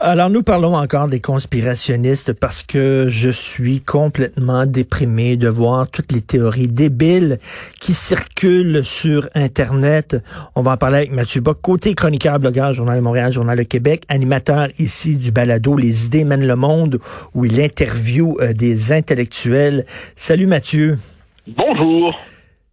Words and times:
Alors 0.00 0.28
nous 0.28 0.42
parlons 0.42 0.76
encore 0.76 1.08
des 1.08 1.20
conspirationnistes 1.20 2.34
parce 2.34 2.62
que 2.62 3.06
je 3.08 3.30
suis 3.30 3.80
complètement 3.80 4.66
déprimé 4.66 5.38
de 5.38 5.48
voir 5.48 5.90
toutes 5.90 6.12
les 6.12 6.20
théories 6.20 6.68
débiles 6.68 7.38
qui 7.80 7.94
circulent 7.94 8.84
sur 8.84 9.26
Internet. 9.34 10.16
On 10.54 10.60
va 10.60 10.72
en 10.72 10.76
parler 10.76 10.98
avec 10.98 11.12
Mathieu 11.12 11.40
Bock, 11.40 11.60
côté 11.62 11.94
chroniqueur, 11.94 12.38
blogueur, 12.38 12.74
Journal 12.74 12.96
de 12.98 13.02
Montréal, 13.02 13.32
Journal 13.32 13.56
de 13.56 13.62
Québec, 13.62 14.04
animateur 14.08 14.68
ici 14.78 15.16
du 15.16 15.30
balado 15.30 15.76
Les 15.76 16.04
idées 16.04 16.24
mènent 16.24 16.46
le 16.46 16.56
monde 16.56 16.98
où 17.32 17.46
il 17.46 17.58
interviewe 17.58 18.36
euh, 18.40 18.52
des 18.52 18.92
intellectuels. 18.92 19.86
Salut 20.14 20.46
Mathieu. 20.46 20.98
Bonjour. 21.46 22.20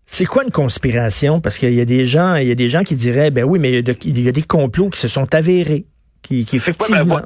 C'est 0.05 0.25
quoi 0.25 0.43
une 0.43 0.51
conspiration? 0.51 1.39
Parce 1.39 1.57
qu'il 1.57 1.73
y 1.73 1.81
a 1.81 1.85
des 1.85 2.05
gens, 2.05 2.35
il 2.35 2.49
y 2.49 2.51
a 2.51 2.55
des 2.55 2.69
gens 2.69 2.83
qui 2.83 2.95
diraient, 2.95 3.31
ben 3.31 3.45
oui, 3.45 3.59
mais 3.59 3.71
il 3.71 4.19
y 4.19 4.27
a, 4.27 4.31
des 4.33 4.41
complots 4.43 4.89
qui 4.89 4.99
se 4.99 5.07
sont 5.07 5.33
avérés 5.33 5.85
qui, 6.25 6.45
qui 6.45 6.55
effectivement... 6.57 7.15
Ben 7.17 7.25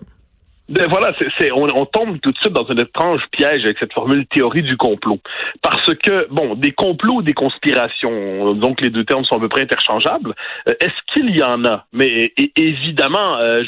voilà, 0.69 1.13
c'est, 1.39 1.51
on, 1.51 1.63
on, 1.75 1.85
tombe 1.85 2.19
tout 2.19 2.31
de 2.31 2.37
suite 2.37 2.53
dans 2.53 2.69
un 2.69 2.77
étrange 2.77 3.21
piège 3.31 3.63
avec 3.65 3.79
cette 3.79 3.93
formule 3.93 4.27
théorie 4.27 4.61
du 4.61 4.77
complot. 4.77 5.19
Parce 5.63 5.95
que, 5.95 6.27
bon, 6.29 6.55
des 6.55 6.71
complots 6.71 7.23
des 7.23 7.33
conspirations, 7.33 8.53
donc 8.53 8.81
les 8.81 8.91
deux 8.91 9.03
termes 9.03 9.25
sont 9.25 9.37
à 9.37 9.39
peu 9.39 9.49
près 9.49 9.61
interchangeables, 9.61 10.35
euh, 10.67 10.73
est-ce 10.79 11.13
qu'il 11.13 11.35
y 11.35 11.41
en 11.41 11.65
a? 11.65 11.85
Mais 11.91 12.33
évidemment, 12.55 13.37
euh, 13.37 13.63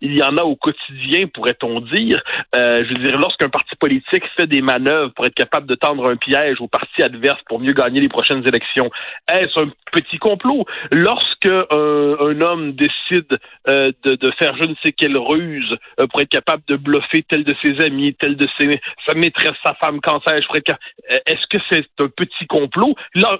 il 0.00 0.16
y 0.16 0.22
en 0.22 0.36
a 0.36 0.42
au 0.42 0.56
quotidien, 0.56 1.28
pourrait-on 1.32 1.80
dire. 1.80 2.20
Euh, 2.56 2.84
je 2.84 2.94
veux 2.94 3.04
dire, 3.04 3.18
lorsqu'un 3.18 3.48
parti 3.48 3.76
politique 3.76 4.24
fait 4.36 4.46
des 4.46 4.62
manœuvres 4.62 5.12
pour 5.14 5.26
être 5.26 5.34
capable 5.34 5.66
de 5.66 5.76
tendre 5.76 6.10
un 6.10 6.16
piège 6.16 6.60
au 6.60 6.66
parti 6.66 7.02
adverse 7.02 7.40
pour 7.46 7.60
mieux 7.60 7.72
gagner 7.72 8.00
les 8.00 8.08
prochaines 8.08 8.46
élections, 8.46 8.90
est-ce 9.32 9.60
un 9.60 9.70
petit 9.92 10.18
complot? 10.18 10.64
Lorsque 10.90 11.46
un, 11.46 12.40
homme 12.40 12.72
décide 12.72 13.38
de, 13.68 13.94
de, 14.04 14.30
faire 14.38 14.56
je 14.56 14.66
ne 14.66 14.74
sais 14.82 14.92
quelle 14.92 15.16
ruse 15.16 15.76
pour 16.10 16.20
être 16.20 16.28
capable 16.28 16.39
de 16.68 16.76
bluffer 16.76 17.24
tel 17.28 17.44
de 17.44 17.54
ses 17.62 17.80
amis, 17.84 18.14
tel 18.14 18.36
de 18.36 18.46
ses, 18.58 18.80
sa 19.06 19.14
maîtresse, 19.14 19.52
sa 19.62 19.74
femme, 19.74 20.00
quand 20.02 20.20
sais 20.26 20.40
Est-ce 21.26 21.46
que 21.48 21.58
c'est 21.70 21.86
un 22.00 22.08
petit 22.08 22.46
complot? 22.46 22.94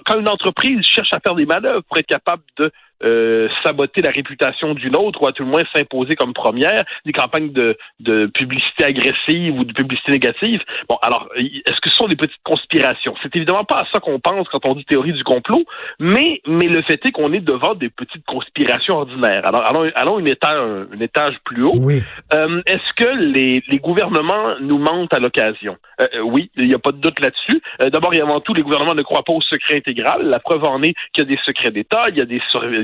Quand 0.05 0.19
une 0.19 0.27
entreprise 0.27 0.81
cherche 0.85 1.13
à 1.13 1.19
faire 1.19 1.35
des 1.35 1.45
manœuvres 1.45 1.83
pour 1.83 1.97
être 1.97 2.07
capable 2.07 2.43
de 2.57 2.71
euh, 3.03 3.49
saboter 3.63 4.01
la 4.01 4.11
réputation 4.11 4.73
d'une 4.73 4.95
autre 4.95 5.21
ou 5.21 5.27
à 5.27 5.31
tout 5.31 5.43
le 5.43 5.49
moins 5.49 5.63
s'imposer 5.73 6.15
comme 6.15 6.33
première, 6.33 6.83
des 7.05 7.11
campagnes 7.11 7.51
de, 7.51 7.77
de 7.99 8.27
publicité 8.27 8.83
agressive 8.83 9.55
ou 9.55 9.63
de 9.63 9.73
publicité 9.73 10.11
négative. 10.11 10.61
Bon, 10.89 10.97
alors, 11.01 11.29
est-ce 11.35 11.79
que 11.81 11.89
ce 11.89 11.95
sont 11.95 12.07
des 12.07 12.15
petites 12.15 12.41
conspirations? 12.43 13.15
C'est 13.23 13.35
évidemment 13.35 13.65
pas 13.65 13.81
à 13.81 13.85
ça 13.91 13.99
qu'on 13.99 14.19
pense 14.19 14.47
quand 14.49 14.65
on 14.65 14.75
dit 14.75 14.85
théorie 14.85 15.13
du 15.13 15.23
complot, 15.23 15.63
mais, 15.99 16.41
mais 16.47 16.67
le 16.67 16.81
fait 16.81 17.05
est 17.05 17.11
qu'on 17.11 17.33
est 17.33 17.39
devant 17.39 17.75
des 17.75 17.89
petites 17.89 18.25
conspirations 18.25 18.95
ordinaires. 18.95 19.43
Alors, 19.45 19.63
allons, 19.63 19.91
allons 19.95 20.19
une 20.19 20.27
étage, 20.27 20.57
un, 20.93 20.99
étage 20.99 21.37
plus 21.45 21.63
haut. 21.63 21.77
Oui. 21.77 22.01
Euh, 22.33 22.61
est-ce 22.65 22.93
que 22.95 23.09
les, 23.17 23.63
les 23.67 23.77
gouvernements 23.77 24.59
nous 24.61 24.77
mentent 24.77 25.13
à 25.13 25.19
l'occasion? 25.19 25.77
Euh, 26.01 26.21
oui, 26.23 26.51
il 26.55 26.67
n'y 26.67 26.73
a 26.73 26.79
pas 26.79 26.91
de 26.91 26.97
doute 26.97 27.19
là-dessus. 27.19 27.61
D'abord 27.79 28.13
et 28.13 28.21
avant 28.21 28.39
tout, 28.39 28.53
les 28.53 28.63
gouvernements 28.63 28.95
ne 28.95 29.01
croient 29.01 29.23
pas 29.23 29.33
au 29.33 29.41
secret 29.41 29.77
intégral. 29.77 30.23
La 30.27 30.39
preuve 30.39 30.63
en 30.63 30.81
est 30.83 30.93
qu'il 31.13 31.23
y 31.23 31.27
a 31.27 31.35
des 31.35 31.39
secrets 31.45 31.71
d'État, 31.71 32.05
il 32.09 32.17
y 32.17 32.21
a 32.21 32.25
des 32.25 32.41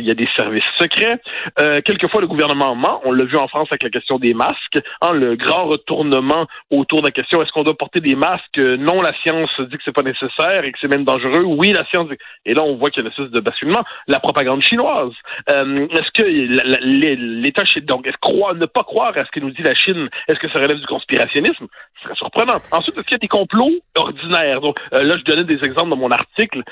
y 0.08 0.12
a 0.12 0.16
des 0.16 0.30
services 0.36 0.64
secrets. 0.78 1.20
Euh, 1.60 1.82
quelquefois, 1.84 2.22
le 2.22 2.28
gouvernement 2.28 2.76
ment. 2.76 3.02
On 3.06 3.12
l'a 3.12 3.26
vu 3.26 3.38
en 3.38 3.48
France 3.48 3.68
avec 3.72 3.84
la 3.84 3.90
question 3.90 4.20
des 4.20 4.34
masques. 4.34 4.80
Hein, 5.02 5.14
le 5.14 5.36
grand 5.36 5.66
retournement 5.66 6.46
autour 6.72 7.02
de 7.02 7.06
la 7.06 7.12
question 7.12 7.42
est-ce 7.42 7.52
qu'on 7.52 7.64
doit 7.64 7.78
porter 7.78 8.00
des 8.00 8.16
masques? 8.16 8.58
Non, 8.58 9.02
la 9.02 9.14
science 9.22 9.50
dit 9.60 9.78
que 9.78 9.84
c'est 9.84 9.96
pas 9.96 10.04
nécessaire 10.04 10.64
et 10.64 10.72
que 10.72 10.78
c'est 10.80 10.88
même 10.88 11.04
dangereux. 11.04 11.44
Oui, 11.44 11.72
la 11.72 11.86
science. 11.86 12.10
Dit... 12.10 12.18
Et 12.46 12.54
là, 12.54 12.64
on 12.64 12.76
voit 12.76 12.90
qu'il 12.90 13.04
y 13.04 13.06
a 13.06 13.08
une 13.08 13.12
espèce 13.12 13.32
de 13.32 13.40
basculement. 13.40 13.84
La 14.08 14.20
propagande 14.20 14.62
chinoise. 14.62 15.12
Euh, 15.50 15.88
est-ce 15.90 16.12
que 16.12 16.24
l'État 16.24 17.64
donc 17.82 18.10
croire, 18.22 18.56
ne 18.56 18.66
pas 18.66 18.84
croire 18.84 19.18
à 19.18 19.26
ce 19.26 19.32
que 19.32 19.40
nous 19.40 19.52
dit 19.52 19.62
la 19.62 19.76
Chine 19.76 20.10
Est-ce 20.28 20.40
que 20.40 20.50
ça 20.50 20.60
relève 20.60 20.80
du 20.80 20.86
conspirationnisme? 20.86 21.68
Ce 21.98 22.04
serait 22.04 22.16
surprenant. 22.16 22.56
Ensuite, 22.72 22.98
est-ce 22.98 23.06
qu'il 23.06 23.14
y 23.14 23.16
a 23.16 23.20
des 23.20 23.28
complots 23.28 23.74
ordinaires? 23.96 24.62
Donc, 24.62 24.78
euh, 24.94 25.04
Là, 25.04 25.18
je 25.18 25.24
donnais 25.24 25.44
des 25.44 25.64
exemples 25.66 25.90
dans 25.90 25.98
mon 25.98 26.12
article 26.12 26.64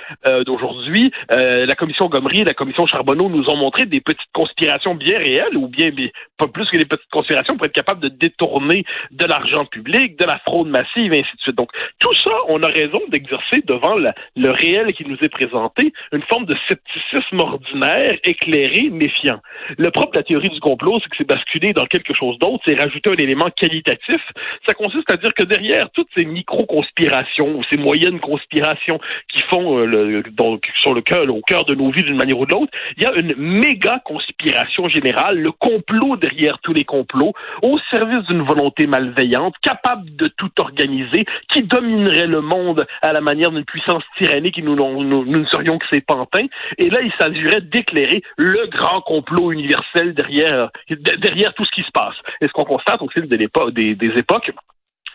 d'aujourd'hui. 0.45 1.11
la 1.29 1.75
commission 1.75 2.07
Gomery, 2.07 2.43
la 2.43 2.53
commission 2.53 2.85
Charbonneau 2.85 3.24
nous 3.29 3.49
ont 3.49 3.55
montrer 3.55 3.85
des 3.85 4.01
petites 4.01 4.31
conspirations 4.33 4.95
bien 4.95 5.17
réelles 5.17 5.57
ou 5.57 5.67
bien, 5.67 5.91
pas 6.37 6.47
plus 6.47 6.69
que 6.69 6.77
des 6.77 6.85
petites 6.85 7.09
conspirations 7.11 7.57
pour 7.57 7.65
être 7.65 7.73
capable 7.73 8.01
de 8.01 8.09
détourner 8.09 8.83
de 9.11 9.25
l'argent 9.25 9.65
public, 9.65 10.17
de 10.19 10.25
la 10.25 10.39
fraude 10.39 10.67
massive, 10.67 11.13
et 11.13 11.19
ainsi 11.19 11.35
de 11.35 11.41
suite. 11.41 11.55
Donc, 11.55 11.69
tout 11.99 12.13
ça, 12.23 12.33
on 12.47 12.61
a 12.63 12.67
raison 12.67 12.99
d'exercer 13.09 13.61
devant 13.65 13.95
le 13.95 14.51
réel 14.51 14.93
qui 14.93 15.05
nous 15.05 15.17
est 15.21 15.29
présenté 15.29 15.93
une 16.11 16.21
forme 16.23 16.45
de 16.45 16.55
scepticisme 16.67 17.39
ordinaire, 17.39 18.17
éclairé, 18.23 18.89
méfiant. 18.89 19.39
Le 19.77 19.89
propre 19.91 20.11
de 20.13 20.17
la 20.17 20.23
théorie 20.23 20.49
du 20.49 20.59
complot, 20.59 20.99
c'est 21.01 21.09
que 21.09 21.15
c'est 21.17 21.27
basculer 21.27 21.73
dans 21.73 21.85
quelque 21.85 22.13
chose 22.13 22.37
d'autre, 22.39 22.63
c'est 22.65 22.79
rajouter 22.79 23.09
un 23.09 23.21
élément 23.21 23.49
qualitatif. 23.49 24.21
Ça 24.67 24.73
consiste 24.73 25.11
à 25.11 25.17
dire 25.17 25.33
que 25.33 25.43
derrière 25.43 25.89
toutes 25.91 26.09
ces 26.17 26.25
micro-conspirations 26.25 27.57
ou 27.57 27.63
ces 27.69 27.77
moyennes 27.77 28.19
conspirations 28.19 28.99
qui 29.31 29.41
font 29.49 29.79
euh, 29.79 29.85
le, 29.85 30.23
donc, 30.23 30.65
sur 30.81 30.93
le 30.93 31.01
cœur, 31.01 31.23
au 31.29 31.41
cœur 31.41 31.65
de 31.65 31.75
nos 31.75 31.91
vies 31.91 32.03
d'une 32.03 32.17
manière 32.17 32.39
ou 32.39 32.45
de 32.45 32.53
l'autre, 32.53 32.71
une 33.15 33.35
méga 33.37 34.01
conspiration 34.05 34.87
générale, 34.87 35.39
le 35.39 35.51
complot 35.51 36.17
derrière 36.17 36.59
tous 36.59 36.73
les 36.73 36.83
complots, 36.83 37.33
au 37.61 37.77
service 37.91 38.25
d'une 38.27 38.43
volonté 38.43 38.87
malveillante, 38.87 39.55
capable 39.61 40.15
de 40.15 40.27
tout 40.27 40.51
organiser, 40.59 41.25
qui 41.49 41.63
dominerait 41.63 42.27
le 42.27 42.41
monde 42.41 42.85
à 43.01 43.13
la 43.13 43.21
manière 43.21 43.51
d'une 43.51 43.65
puissance 43.65 44.03
tyrannique 44.17 44.57
et 44.57 44.61
nous, 44.61 44.75
nous, 44.75 45.25
ne 45.25 45.45
serions 45.45 45.77
que 45.77 45.85
ses 45.91 46.01
pantins. 46.01 46.47
Et 46.77 46.89
là, 46.89 47.01
il 47.01 47.11
s'agirait 47.19 47.61
d'éclairer 47.61 48.21
le 48.37 48.67
grand 48.67 49.01
complot 49.01 49.51
universel 49.51 50.13
derrière, 50.13 50.69
derrière 50.89 51.53
tout 51.53 51.65
ce 51.65 51.71
qui 51.71 51.83
se 51.83 51.91
passe. 51.91 52.15
Et 52.41 52.45
ce 52.45 52.51
qu'on 52.51 52.65
constate 52.65 53.01
au 53.01 53.09
fil 53.09 53.27
de 53.27 53.35
des, 53.35 53.95
des 53.95 54.13
époques, 54.17 54.51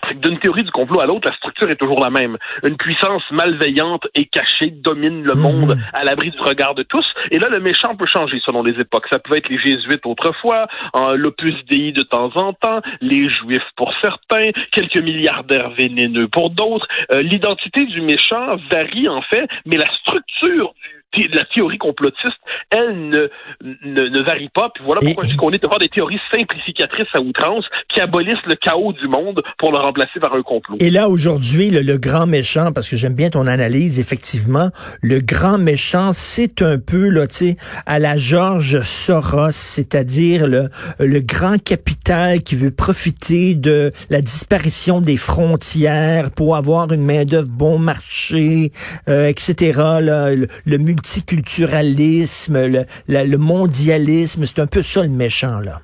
c'est 0.09 0.15
que 0.15 0.29
d'une 0.29 0.39
théorie 0.39 0.63
du 0.63 0.71
complot 0.71 1.01
à 1.01 1.07
l'autre, 1.07 1.29
la 1.29 1.35
structure 1.37 1.71
est 1.71 1.77
toujours 1.77 2.01
la 2.01 2.11
même. 2.11 2.37
Une 2.63 2.77
puissance 2.77 3.23
malveillante 3.31 4.07
et 4.15 4.27
cachée 4.27 4.71
domine 4.71 5.23
le 5.23 5.35
monde 5.35 5.77
mhm. 5.77 5.85
à 5.93 6.05
l'abri 6.05 6.31
du 6.31 6.41
regard 6.41 6.75
de 6.75 6.83
tous. 6.83 7.07
Et 7.31 7.39
là, 7.39 7.49
le 7.49 7.61
méchant 7.61 7.95
peut 7.97 8.07
changer 8.07 8.39
selon 8.45 8.63
les 8.63 8.79
époques. 8.81 9.07
Ça 9.11 9.19
pouvait 9.19 9.39
être 9.39 9.49
les 9.49 9.59
jésuites 9.59 10.05
autrefois, 10.05 10.67
l'opus 11.15 11.55
dei 11.69 11.93
de 11.93 12.03
temps 12.03 12.31
en 12.37 12.53
temps, 12.53 12.81
les 13.01 13.29
juifs 13.29 13.69
pour 13.77 13.93
certains, 14.01 14.51
quelques 14.73 15.03
milliardaires 15.03 15.71
vénéneux 15.71 16.29
pour 16.29 16.51
d'autres. 16.51 16.87
Euh, 17.13 17.23
l'identité 17.23 17.85
du 17.85 18.01
méchant 18.01 18.57
varie 18.71 19.09
en 19.09 19.23
fait, 19.23 19.49
mais 19.67 19.77
la 19.77 19.91
structure 20.01 20.75
du 20.83 21.00
la 21.33 21.45
théorie 21.45 21.79
complotiste, 21.79 22.39
elle 22.71 23.09
ne, 23.09 23.29
ne, 23.63 24.23
varie 24.23 24.49
pas. 24.49 24.71
Puis 24.75 24.85
voilà 24.85 25.01
pourquoi 25.01 25.25
je 25.25 25.31
dis 25.31 25.37
qu'on 25.37 25.51
est 25.51 25.63
devant 25.63 25.79
des 25.79 25.89
théories 25.89 26.21
simplificatrices 26.33 27.09
à 27.15 27.21
outrance 27.21 27.65
qui 27.89 28.01
abolissent 28.01 28.45
le 28.47 28.55
chaos 28.55 28.93
du 28.93 29.09
monde 29.09 29.43
pour 29.59 29.73
le 29.73 29.79
remplacer 29.79 30.21
par 30.21 30.35
un 30.35 30.43
complot. 30.43 30.77
Et 30.81 30.91
là, 30.91 31.09
aujourd'hui, 31.09 31.71
le, 31.71 31.99
grand 31.99 32.27
méchant, 32.27 32.73
parce 32.73 32.89
que 32.89 32.97
j'aime 32.97 33.15
bien 33.15 33.31
ton 33.31 33.47
analyse, 33.47 33.99
effectivement, 33.99 34.71
le 35.03 35.21
grand 35.21 35.59
méchant, 35.59 36.13
c'est 36.13 36.63
un 36.63 36.79
peu, 36.79 37.09
là, 37.09 37.27
tu 37.27 37.35
sais, 37.35 37.57
à 37.87 37.99
la 37.99 38.17
George 38.17 38.81
Soros, 38.83 39.51
c'est-à-dire 39.51 40.47
le, 40.47 40.69
le 40.99 41.21
grand 41.21 41.63
capital 41.63 42.43
qui 42.43 42.55
veut 42.55 42.71
profiter 42.71 43.55
de 43.55 43.93
la 44.09 44.21
disparition 44.21 45.01
des 45.01 45.17
frontières 45.17 46.31
pour 46.31 46.57
avoir 46.57 46.93
une 46.93 47.05
main-d'œuvre 47.05 47.51
bon 47.51 47.79
marché, 47.79 48.73
euh, 49.09 49.27
etc., 49.27 49.73
là, 50.01 50.35
le, 50.35 50.47
le 50.65 50.79
multiculturalisme, 51.01 52.67
le, 52.67 52.87
le 53.09 53.37
mondialisme, 53.37 54.45
c'est 54.45 54.61
un 54.61 54.67
peu 54.67 54.83
ça 54.83 55.03
le 55.03 55.09
méchant, 55.09 55.61
là. 55.61 55.81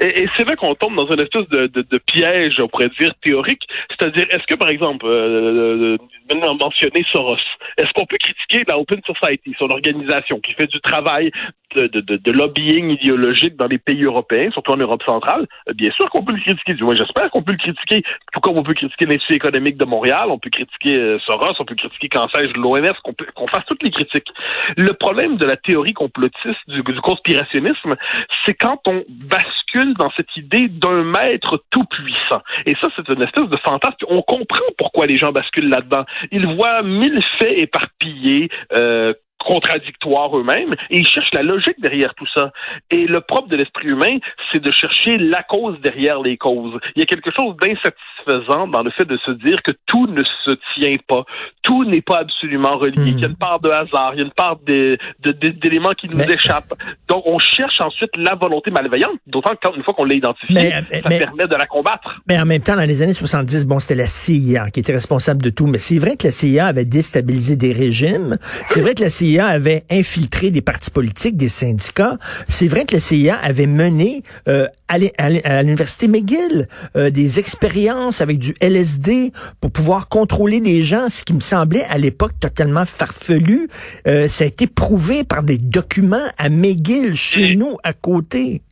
Et, 0.00 0.22
et 0.22 0.28
c'est 0.36 0.44
vrai 0.44 0.56
qu'on 0.56 0.74
tombe 0.74 0.96
dans 0.96 1.06
une 1.06 1.20
espèce 1.20 1.48
de, 1.48 1.66
de, 1.66 1.82
de, 1.82 1.98
piège, 1.98 2.60
on 2.60 2.68
pourrait 2.68 2.90
dire, 2.98 3.12
théorique. 3.22 3.62
C'est-à-dire, 3.90 4.26
est-ce 4.30 4.46
que, 4.46 4.54
par 4.54 4.68
exemple, 4.68 5.06
euh, 5.06 5.96
euh, 6.34 6.54
mentionner 6.60 7.04
Soros, 7.10 7.36
est-ce 7.76 7.92
qu'on 7.94 8.06
peut 8.06 8.18
critiquer 8.18 8.64
la 8.66 8.78
Open 8.78 9.00
Society, 9.06 9.54
son 9.58 9.70
organisation, 9.70 10.40
qui 10.40 10.52
fait 10.54 10.66
du 10.66 10.80
travail 10.80 11.30
de, 11.74 11.86
de, 11.86 12.00
de, 12.00 12.32
lobbying 12.32 12.90
idéologique 12.90 13.56
dans 13.56 13.66
les 13.66 13.78
pays 13.78 14.02
européens, 14.04 14.50
surtout 14.52 14.72
en 14.72 14.76
Europe 14.76 15.02
centrale? 15.04 15.46
Euh, 15.68 15.72
bien 15.74 15.90
sûr 15.92 16.08
qu'on 16.10 16.24
peut 16.24 16.32
le 16.32 16.40
critiquer. 16.40 16.74
Du 16.74 16.84
moins, 16.84 16.94
j'espère 16.94 17.30
qu'on 17.30 17.42
peut 17.42 17.52
le 17.52 17.58
critiquer. 17.58 18.02
Tout 18.32 18.40
comme 18.40 18.56
on 18.56 18.62
peut 18.62 18.74
critiquer 18.74 19.06
l'Institut 19.06 19.34
économique 19.34 19.76
de 19.76 19.84
Montréal, 19.84 20.28
on 20.30 20.38
peut 20.38 20.50
critiquer 20.50 20.98
euh, 20.98 21.18
Soros, 21.20 21.54
on 21.58 21.64
peut 21.64 21.74
critiquer, 21.74 22.08
quand 22.08 22.26
l'OMS, 22.56 22.94
qu'on 23.04 23.14
qu'on 23.34 23.48
fasse 23.48 23.64
toutes 23.66 23.82
les 23.82 23.90
critiques. 23.90 24.28
Le 24.76 24.92
problème 24.92 25.36
de 25.36 25.46
la 25.46 25.56
théorie 25.56 25.92
complotiste, 25.92 26.58
du, 26.68 26.82
du 26.82 27.00
conspirationnisme, 27.00 27.96
c'est 28.44 28.54
quand 28.54 28.80
on 28.86 29.04
bascule 29.08 29.67
dans 29.98 30.10
cette 30.16 30.34
idée 30.36 30.68
d'un 30.68 31.04
maître 31.04 31.62
tout-puissant. 31.70 32.42
Et 32.66 32.74
ça, 32.80 32.88
c'est 32.96 33.08
une 33.08 33.22
espèce 33.22 33.48
de 33.48 33.56
fantasme. 33.58 33.96
On 34.08 34.22
comprend 34.22 34.64
pourquoi 34.76 35.06
les 35.06 35.16
gens 35.16 35.32
basculent 35.32 35.68
là-dedans. 35.68 36.04
Ils 36.30 36.46
voient 36.46 36.82
mille 36.82 37.22
faits 37.38 37.58
éparpillés, 37.58 38.48
euh, 38.72 39.12
contradictoires 39.38 40.36
eux-mêmes 40.36 40.74
et 40.90 40.98
ils 41.00 41.06
cherchent 41.06 41.32
la 41.32 41.42
logique 41.42 41.80
derrière 41.80 42.14
tout 42.14 42.26
ça. 42.34 42.52
Et 42.90 43.06
le 43.06 43.20
propre 43.20 43.48
de 43.48 43.56
l'esprit 43.56 43.88
humain, 43.88 44.18
c'est 44.52 44.62
de 44.62 44.70
chercher 44.70 45.16
la 45.18 45.42
cause 45.42 45.80
derrière 45.80 46.20
les 46.20 46.36
causes. 46.36 46.78
Il 46.96 47.00
y 47.00 47.02
a 47.02 47.06
quelque 47.06 47.30
chose 47.30 47.56
d'insatisfaisant 47.56 48.68
dans 48.68 48.82
le 48.82 48.90
fait 48.90 49.04
de 49.04 49.16
se 49.18 49.30
dire 49.30 49.62
que 49.62 49.72
tout 49.86 50.06
ne 50.06 50.22
se 50.44 50.52
tient 50.74 50.96
pas, 51.06 51.24
tout 51.62 51.84
n'est 51.84 52.02
pas 52.02 52.18
absolument 52.18 52.76
relié, 52.78 53.12
qu'il 53.12 53.20
y 53.20 53.24
a 53.24 53.28
une 53.28 53.36
part 53.36 53.60
de 53.60 53.70
hasard, 53.70 54.12
il 54.14 54.18
y 54.18 54.22
a 54.22 54.24
une 54.24 54.32
part 54.32 54.58
d'éléments 54.64 55.94
qui 55.94 56.08
nous 56.08 56.20
échappent. 56.20 56.74
Donc 57.08 57.22
on 57.26 57.38
cherche 57.38 57.80
ensuite 57.80 58.10
la 58.16 58.34
volonté 58.34 58.70
malveillante, 58.70 59.18
d'autant 59.26 59.54
que 59.54 59.68
une 59.76 59.82
fois 59.82 59.94
qu'on 59.94 60.04
l'a 60.04 60.14
identifiée, 60.14 60.70
ça 60.70 61.08
permet 61.08 61.46
de 61.46 61.56
la 61.56 61.66
combattre. 61.66 62.20
Mais 62.26 62.40
en 62.40 62.46
même 62.46 62.62
temps, 62.62 62.76
dans 62.76 62.88
les 62.88 63.02
années 63.02 63.12
70, 63.12 63.66
bon, 63.66 63.78
c'était 63.78 63.94
la 63.94 64.06
CIA 64.06 64.70
qui 64.70 64.80
était 64.80 64.94
responsable 64.94 65.42
de 65.42 65.50
tout, 65.50 65.66
mais 65.66 65.78
c'est 65.78 65.98
vrai 65.98 66.16
que 66.16 66.26
la 66.26 66.32
CIA 66.32 66.66
avait 66.66 66.86
déstabilisé 66.86 67.56
des 67.56 67.72
régimes, 67.72 68.36
c'est 68.66 68.80
vrai 68.80 68.94
que 68.94 69.02
la 69.02 69.10
CIA 69.10 69.27
avait 69.36 69.84
infiltré 69.90 70.50
des 70.50 70.62
partis 70.62 70.90
politiques, 70.90 71.36
des 71.36 71.48
syndicats. 71.48 72.18
C'est 72.48 72.68
vrai 72.68 72.84
que 72.84 72.94
la 72.94 73.00
CIA 73.00 73.36
avait 73.36 73.66
mené 73.66 74.22
euh, 74.48 74.66
à 74.88 75.62
l'université 75.62 76.08
McGill 76.08 76.68
euh, 76.96 77.10
des 77.10 77.38
expériences 77.38 78.20
avec 78.20 78.38
du 78.38 78.54
LSD 78.60 79.32
pour 79.60 79.70
pouvoir 79.70 80.08
contrôler 80.08 80.60
les 80.60 80.82
gens, 80.82 81.08
ce 81.08 81.22
qui 81.22 81.34
me 81.34 81.40
semblait 81.40 81.84
à 81.84 81.98
l'époque 81.98 82.32
totalement 82.40 82.84
farfelu. 82.84 83.68
Euh, 84.06 84.28
ça 84.28 84.44
a 84.44 84.46
été 84.46 84.66
prouvé 84.66 85.24
par 85.24 85.42
des 85.42 85.58
documents 85.58 86.28
à 86.38 86.48
McGill, 86.48 87.14
chez 87.14 87.56
nous, 87.56 87.76
à 87.82 87.92
côté. 87.92 88.62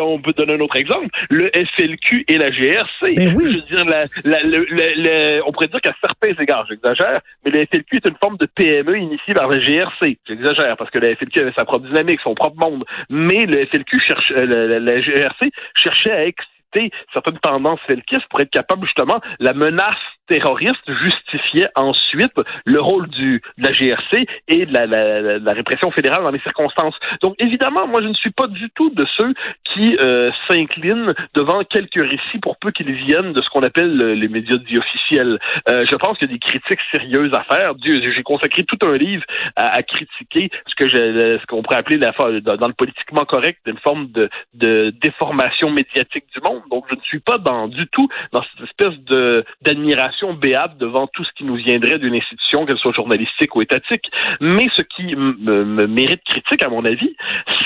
On 0.00 0.20
peut 0.20 0.32
donner 0.32 0.54
un 0.54 0.60
autre 0.60 0.76
exemple. 0.76 1.08
Le 1.30 1.50
FLQ 1.54 2.24
et 2.28 2.38
la 2.38 2.50
GRC. 2.50 3.14
Ben 3.14 3.34
oui. 3.34 3.44
Je 3.46 3.56
veux 3.56 3.76
dire, 3.76 3.84
la, 3.84 4.06
la, 4.24 5.46
on 5.46 5.52
pourrait 5.52 5.68
dire 5.68 5.80
qu'à 5.80 5.92
certains 6.00 6.42
égards, 6.42 6.66
j'exagère, 6.68 7.20
mais 7.44 7.50
le 7.50 7.60
FLQ 7.60 7.96
est 7.96 8.08
une 8.08 8.16
forme 8.22 8.36
de 8.38 8.46
PME 8.46 8.98
initiée 8.98 9.34
par 9.34 9.48
la 9.48 9.60
GRC. 9.60 10.18
J'exagère 10.26 10.76
parce 10.76 10.90
que 10.90 10.98
la 10.98 11.14
FLQ 11.16 11.40
avait 11.40 11.52
sa 11.56 11.64
propre 11.64 11.86
dynamique, 11.86 12.20
son 12.22 12.34
propre 12.34 12.56
monde. 12.56 12.84
Mais 13.10 13.46
le 13.46 13.66
FLQ 13.66 14.00
cherche, 14.00 14.32
euh, 14.36 14.78
la, 14.80 15.00
GRC 15.00 15.50
cherchait 15.76 16.12
à 16.12 16.24
certaines 17.12 17.38
tendances 17.38 17.80
felkistes 17.88 18.26
pour 18.30 18.40
être 18.40 18.50
capable 18.50 18.86
justement 18.86 19.20
la 19.38 19.52
menace 19.52 19.96
terroriste 20.26 20.90
justifiait 21.02 21.68
ensuite 21.74 22.34
le 22.64 22.80
rôle 22.80 23.08
du, 23.08 23.42
de 23.58 23.64
la 23.64 23.72
GRC 23.72 24.26
et 24.48 24.66
de 24.66 24.72
la, 24.72 24.86
la, 24.86 25.38
la, 25.38 25.52
répression 25.52 25.90
fédérale 25.90 26.22
dans 26.22 26.30
les 26.30 26.40
circonstances. 26.40 26.94
Donc 27.22 27.34
évidemment, 27.38 27.86
moi 27.86 28.00
je 28.02 28.08
ne 28.08 28.14
suis 28.14 28.30
pas 28.30 28.46
du 28.46 28.70
tout 28.70 28.90
de 28.90 29.04
ceux 29.18 29.34
qui 29.64 29.96
euh, 30.00 30.30
s'inclinent 30.48 31.14
devant 31.34 31.62
quelques 31.64 32.02
récits 32.02 32.38
pour 32.40 32.56
peu 32.56 32.70
qu'ils 32.70 32.92
viennent 32.92 33.32
de 33.32 33.42
ce 33.42 33.48
qu'on 33.50 33.62
appelle 33.62 33.96
les 33.96 34.28
médias 34.28 34.56
dits 34.56 34.78
officiels. 34.78 35.38
Euh, 35.70 35.84
je 35.88 35.96
pense 35.96 36.18
qu'il 36.18 36.28
y 36.28 36.30
a 36.30 36.34
des 36.34 36.40
critiques 36.40 36.80
sérieuses 36.92 37.32
à 37.34 37.44
faire. 37.44 37.74
Dieu, 37.74 38.00
j'ai 38.14 38.22
consacré 38.22 38.64
tout 38.64 38.78
un 38.86 38.96
livre 38.96 39.24
à, 39.56 39.76
à 39.76 39.82
critiquer 39.82 40.50
ce 40.66 40.74
que 40.74 40.88
je, 40.88 41.38
ce 41.38 41.46
qu'on 41.46 41.62
pourrait 41.62 41.76
appeler 41.76 41.98
la, 41.98 42.12
dans 42.40 42.68
le 42.68 42.74
politiquement 42.74 43.24
correct 43.24 43.60
une 43.66 43.78
forme 43.78 44.10
de, 44.12 44.28
de 44.54 44.90
déformation 45.00 45.70
médiatique 45.70 46.24
du 46.34 46.40
monde. 46.40 46.62
Donc 46.70 46.84
je 46.90 46.94
ne 46.94 47.00
suis 47.02 47.20
pas 47.20 47.38
dans 47.38 47.68
du 47.68 47.86
tout 47.88 48.08
dans 48.32 48.42
cette 48.42 48.68
espèce 48.68 48.98
de 49.04 49.44
d'admiration 49.62 50.34
béable 50.34 50.76
devant 50.78 51.06
tout 51.06 51.24
ce 51.24 51.32
qui 51.36 51.44
nous 51.44 51.56
viendrait 51.56 51.98
d'une 51.98 52.14
institution, 52.14 52.66
qu'elle 52.66 52.78
soit 52.78 52.92
journalistique 52.92 53.54
ou 53.56 53.62
étatique. 53.62 54.10
Mais 54.40 54.66
ce 54.76 54.82
qui 54.82 55.14
me 55.16 55.86
mérite 55.86 56.22
critique, 56.24 56.62
à 56.62 56.68
mon 56.68 56.84
avis, 56.84 57.14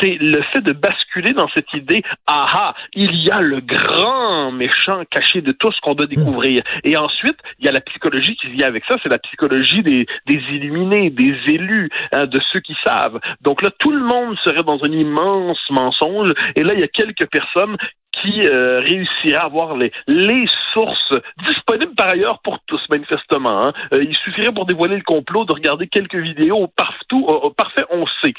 c'est 0.01 0.17
le 0.21 0.43
fait 0.53 0.61
de 0.61 0.73
basculer 0.73 1.33
dans 1.33 1.49
cette 1.49 1.73
idée, 1.73 2.03
ah 2.27 2.47
ah, 2.53 2.75
il 2.95 3.15
y 3.23 3.31
a 3.31 3.41
le 3.41 3.61
grand 3.61 4.53
méchant 4.53 5.03
caché 5.11 5.41
de 5.41 5.53
tout 5.53 5.73
ce 5.73 5.81
qu'on 5.81 5.95
doit 5.95 6.07
découvrir. 6.07 6.63
Et 6.85 6.97
ensuite, 6.97 7.39
il 7.59 7.67
y 7.67 7.69
a 7.69 7.73
la 7.73 7.81
psychologie 7.81 8.37
qui 8.37 8.49
vient 8.49 8.67
avec 8.67 8.85
ça, 8.89 8.97
c'est 9.03 9.09
la 9.09 9.19
psychologie 9.19 9.83
des, 9.83 10.07
des 10.27 10.41
illuminés, 10.51 11.11
des 11.11 11.37
élus, 11.47 11.91
hein, 12.13 12.27
de 12.27 12.41
ceux 12.53 12.61
qui 12.61 12.77
savent. 12.85 13.21
Donc 13.41 13.63
là, 13.63 13.71
tout 13.79 13.91
le 13.91 14.03
monde 14.03 14.37
serait 14.45 14.63
dans 14.63 14.83
un 14.85 14.93
immense 14.93 15.59
mensonge. 15.71 16.33
Et 16.57 16.63
là, 16.63 16.75
il 16.75 16.81
y 16.81 16.85
a 16.85 16.89
quelques 16.89 17.27
personnes 17.27 17.77
qui 18.23 18.43
euh, 18.47 18.81
réussira 18.81 19.43
à 19.43 19.47
avoir 19.47 19.77
les, 19.77 19.93
les 20.07 20.47
sources 20.73 21.15
disponibles 21.47 21.95
par 21.95 22.09
ailleurs 22.09 22.41
pour 22.43 22.59
tous, 22.67 22.81
manifestement. 22.91 23.63
Hein. 23.63 23.73
Euh, 23.93 24.03
il 24.03 24.17
suffirait 24.17 24.53
pour 24.53 24.67
dévoiler 24.67 24.97
le 24.97 25.03
complot 25.03 25.45
de 25.45 25.53
regarder 25.53 25.87
quelques 25.87 26.17
vidéos 26.17 26.67
partout. 26.69 27.27
Euh, 27.29 27.51
parfait, 27.57 27.85
on 27.91 28.07
sait. 28.23 28.35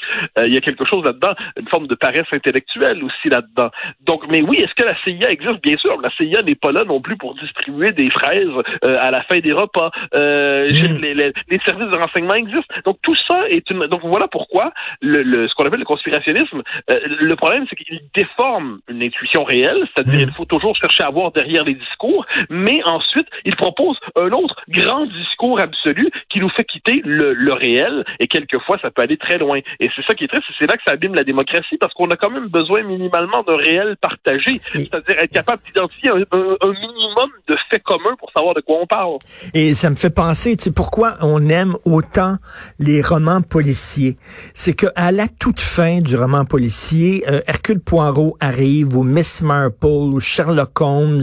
il 0.46 0.54
y 0.54 0.56
a 0.56 0.60
quelque 0.60 0.84
chose 0.84 1.04
là-dedans, 1.04 1.34
une 1.58 1.68
forme 1.68 1.86
de 1.86 1.94
paresse 1.94 2.26
intellectuelle 2.32 3.02
aussi 3.02 3.28
là-dedans. 3.28 3.70
Donc, 4.00 4.24
mais 4.30 4.42
oui, 4.42 4.58
est-ce 4.58 4.74
que 4.74 4.84
la 4.84 4.96
CIA 5.02 5.30
existe? 5.30 5.62
Bien 5.62 5.76
sûr, 5.76 6.00
la 6.00 6.10
CIA 6.10 6.42
n'est 6.42 6.54
pas 6.54 6.72
là 6.72 6.84
non 6.84 7.00
plus 7.00 7.16
pour 7.16 7.34
distribuer 7.34 7.92
des 7.92 8.10
fraises 8.10 8.50
à 8.82 9.10
la 9.10 9.22
fin 9.22 9.38
des 9.38 9.52
repas. 9.52 9.90
Mm. 10.12 10.98
les, 11.00 11.14
les, 11.14 11.32
les, 11.48 11.60
services 11.64 11.90
de 11.90 11.96
renseignement 11.96 12.34
existent. 12.34 12.74
Donc, 12.84 12.98
tout 13.02 13.16
ça 13.28 13.48
est 13.48 13.68
une... 13.70 13.86
Donc, 13.86 14.00
voilà 14.04 14.28
pourquoi 14.28 14.72
le, 15.00 15.22
le 15.22 15.48
ce 15.48 15.54
qu'on 15.54 15.64
appelle 15.64 15.80
le 15.80 15.84
conspirationnisme, 15.84 16.62
le 16.88 17.34
problème, 17.36 17.66
c'est 17.68 17.76
qu'il 17.76 18.00
déforme 18.14 18.80
une 18.88 19.02
intuition 19.02 19.44
réelle 19.44 19.69
c'est-à-dire 19.94 20.26
mm. 20.26 20.30
il 20.30 20.34
faut 20.34 20.44
toujours 20.44 20.76
chercher 20.76 21.04
à 21.04 21.10
voir 21.10 21.32
derrière 21.32 21.64
les 21.64 21.74
discours, 21.74 22.24
mais 22.48 22.82
ensuite, 22.84 23.26
il 23.44 23.56
propose 23.56 23.98
un 24.16 24.30
autre 24.30 24.56
grand 24.68 25.06
discours 25.06 25.60
absolu 25.60 26.10
qui 26.28 26.40
nous 26.40 26.48
fait 26.50 26.64
quitter 26.64 27.02
le, 27.04 27.52
réel, 27.52 28.04
et 28.20 28.28
quelquefois, 28.28 28.78
ça 28.80 28.90
peut 28.90 29.02
aller 29.02 29.16
très 29.16 29.38
loin. 29.38 29.58
Et 29.80 29.90
c'est 29.94 30.04
ça 30.06 30.14
qui 30.14 30.24
est 30.24 30.28
triste, 30.28 30.44
c'est 30.58 30.66
là 30.66 30.76
que 30.76 30.82
ça 30.86 30.92
abîme 30.94 31.14
la 31.14 31.24
démocratie, 31.24 31.76
parce 31.78 31.92
qu'on 31.94 32.08
a 32.10 32.16
quand 32.16 32.30
même 32.30 32.48
besoin 32.48 32.82
minimalement 32.82 33.42
d'un 33.42 33.56
réel 33.56 33.96
partagé, 34.00 34.60
c'est-à-dire 34.72 35.18
être 35.18 35.32
capable 35.32 35.62
d'identifier 35.66 36.10
un, 36.10 36.16
minimum 36.16 37.30
de 37.48 37.56
faits 37.70 37.82
communs 37.82 38.16
pour 38.18 38.30
savoir 38.32 38.54
de 38.54 38.60
quoi 38.60 38.76
on 38.80 38.86
parle. 38.86 39.18
Et 39.54 39.74
ça 39.74 39.90
me 39.90 39.96
fait 39.96 40.14
penser, 40.14 40.56
tu 40.56 40.64
sais, 40.64 40.72
pourquoi 40.72 41.16
on 41.20 41.48
aime 41.48 41.76
autant 41.84 42.36
les 42.78 43.02
romans 43.02 43.42
policiers? 43.42 44.16
C'est 44.54 44.74
qu'à 44.74 45.10
la 45.10 45.26
toute 45.28 45.60
fin 45.60 46.00
du 46.00 46.16
roman 46.16 46.44
policier, 46.44 47.24
euh, 47.28 47.40
Hercule 47.46 47.80
Poirot 47.80 48.36
arrive 48.40 48.96
au 48.96 49.02
Miss 49.02 49.42
Marple 49.60 50.14
ou 50.14 50.20
Sherlock 50.20 50.80
Holmes 50.80 51.22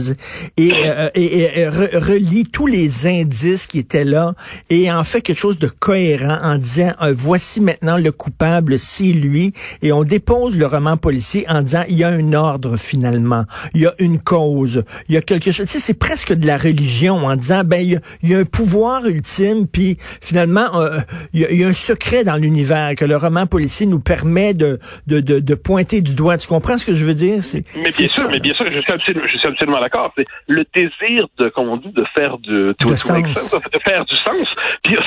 et, 0.56 0.72
euh, 0.84 1.10
et, 1.14 1.68
relie 1.68 2.46
tous 2.46 2.66
les 2.66 3.06
indices 3.06 3.66
qui 3.66 3.78
étaient 3.78 4.04
là 4.04 4.34
et 4.70 4.90
en 4.92 5.04
fait 5.04 5.22
quelque 5.22 5.38
chose 5.38 5.58
de 5.58 5.68
cohérent 5.68 6.38
en 6.42 6.56
disant 6.56 6.92
euh, 7.02 7.12
voici 7.16 7.60
maintenant 7.60 7.96
le 7.96 8.12
coupable, 8.12 8.78
c'est 8.78 9.04
lui 9.04 9.52
et 9.82 9.92
on 9.92 10.04
dépose 10.04 10.56
le 10.56 10.66
roman 10.66 10.96
policier 10.96 11.44
en 11.48 11.62
disant 11.62 11.84
il 11.88 11.96
y 11.96 12.04
a 12.04 12.08
un 12.08 12.32
ordre 12.32 12.76
finalement, 12.76 13.44
il 13.74 13.82
y 13.82 13.86
a 13.86 13.94
une 13.98 14.18
cause, 14.18 14.84
il 15.08 15.14
y 15.14 15.18
a 15.18 15.22
quelque 15.22 15.50
chose. 15.50 15.66
Tu 15.66 15.72
sais, 15.72 15.78
c'est 15.78 15.94
presque 15.94 16.32
de 16.32 16.46
la 16.46 16.58
religion 16.58 17.26
en 17.26 17.36
disant 17.36 17.62
ben 17.64 17.80
il 17.80 18.00
y 18.22 18.34
a, 18.34 18.38
un 18.38 18.44
pouvoir 18.44 19.06
ultime 19.06 19.66
puis 19.66 19.98
finalement 20.20 20.80
euh, 20.80 20.98
il, 21.32 21.40
y 21.40 21.64
a, 21.64 21.68
un 21.68 21.74
secret 21.74 22.24
dans 22.24 22.36
l'univers 22.36 22.94
que 22.96 23.04
le 23.04 23.16
roman 23.16 23.46
policier 23.46 23.86
nous 23.86 24.00
permet 24.00 24.54
de, 24.54 24.78
de, 25.06 25.20
de, 25.20 25.40
de 25.40 25.54
pointer 25.54 26.00
du 26.00 26.14
doigt. 26.14 26.38
Tu 26.38 26.46
comprends 26.46 26.78
ce 26.78 26.84
que 26.84 26.94
je 26.94 27.04
veux 27.04 27.14
dire? 27.14 27.42
C'est, 27.42 27.64
mais 27.76 27.90
bien 27.90 28.06
sûr, 28.06 28.27
je 28.32 28.80
suis 28.80 28.92
absolument, 28.92 29.26
je 29.26 29.38
suis 29.38 29.48
absolument 29.48 29.80
d'accord. 29.80 30.12
C'est 30.16 30.24
le 30.46 30.64
désir 30.74 31.26
de, 31.38 31.48
comme 31.48 31.68
on 31.68 31.76
dit, 31.76 31.92
de 31.92 32.04
faire 32.16 32.38
du, 32.38 32.74
de, 32.78 32.96
sens. 32.96 33.54
de 33.72 33.78
faire 33.84 34.04
du 34.04 34.16
sens. 34.28 34.48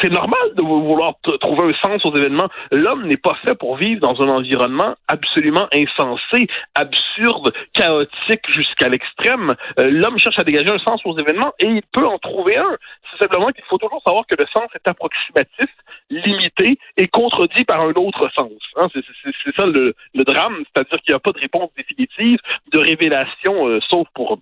C'est 0.02 0.12
normal 0.12 0.40
de 0.56 0.62
vouloir 0.62 1.16
trouver 1.40 1.74
un 1.74 1.88
sens 1.88 2.06
aux 2.06 2.16
événements. 2.16 2.50
L'homme 2.72 3.08
n'est 3.08 3.18
pas 3.18 3.36
fait 3.46 3.56
pour 3.56 3.78
vivre 3.78 4.02
dans 4.02 4.22
un 4.22 4.30
environnement 4.30 4.96
absolument 5.08 5.68
insensé, 5.74 6.48
absurde, 6.76 7.54
chaotique 7.74 8.50
jusqu'à 8.50 8.90
l'extrême. 8.90 9.54
Euh, 9.80 9.90
l'homme 9.90 10.18
cherche 10.20 10.40
à 10.40 10.44
dégager 10.44 10.70
un 10.70 10.80
sens 10.80 11.02
aux 11.06 11.18
événements 11.18 11.54
et 11.60 11.68
il 11.68 11.82
peut 11.92 12.06
en 12.06 12.18
trouver 12.18 12.58
un. 12.58 12.78
C'est 13.12 13.24
simplement 13.24 13.50
qu'il 13.50 13.64
faut 13.66 13.78
toujours 13.78 14.02
savoir 14.06 14.26
que 14.28 14.36
le 14.36 14.46
sens 14.54 14.68
est 14.76 14.88
approximatif, 14.88 15.70
limité 16.10 16.78
et 16.98 17.08
contredit 17.08 17.64
par 17.66 17.82
un 17.82 17.92
autre 17.92 18.30
sens. 18.36 18.52
Hein, 18.78 18.88
c'est 18.94 19.56
ça 19.56 19.66
le, 19.66 19.94
le 20.14 20.24
drame, 20.24 20.64
c'est-à-dire 20.66 21.02
qu'il 21.04 21.14
n'y 21.14 21.16
a 21.16 21.20
pas 21.20 21.32
de 21.32 21.40
réponse 21.40 21.70
définitive, 21.78 22.40
de 22.72 22.80
révélation, 22.80 23.68
euh, 23.68 23.80
sauf 23.90 24.08
pour 24.14 24.40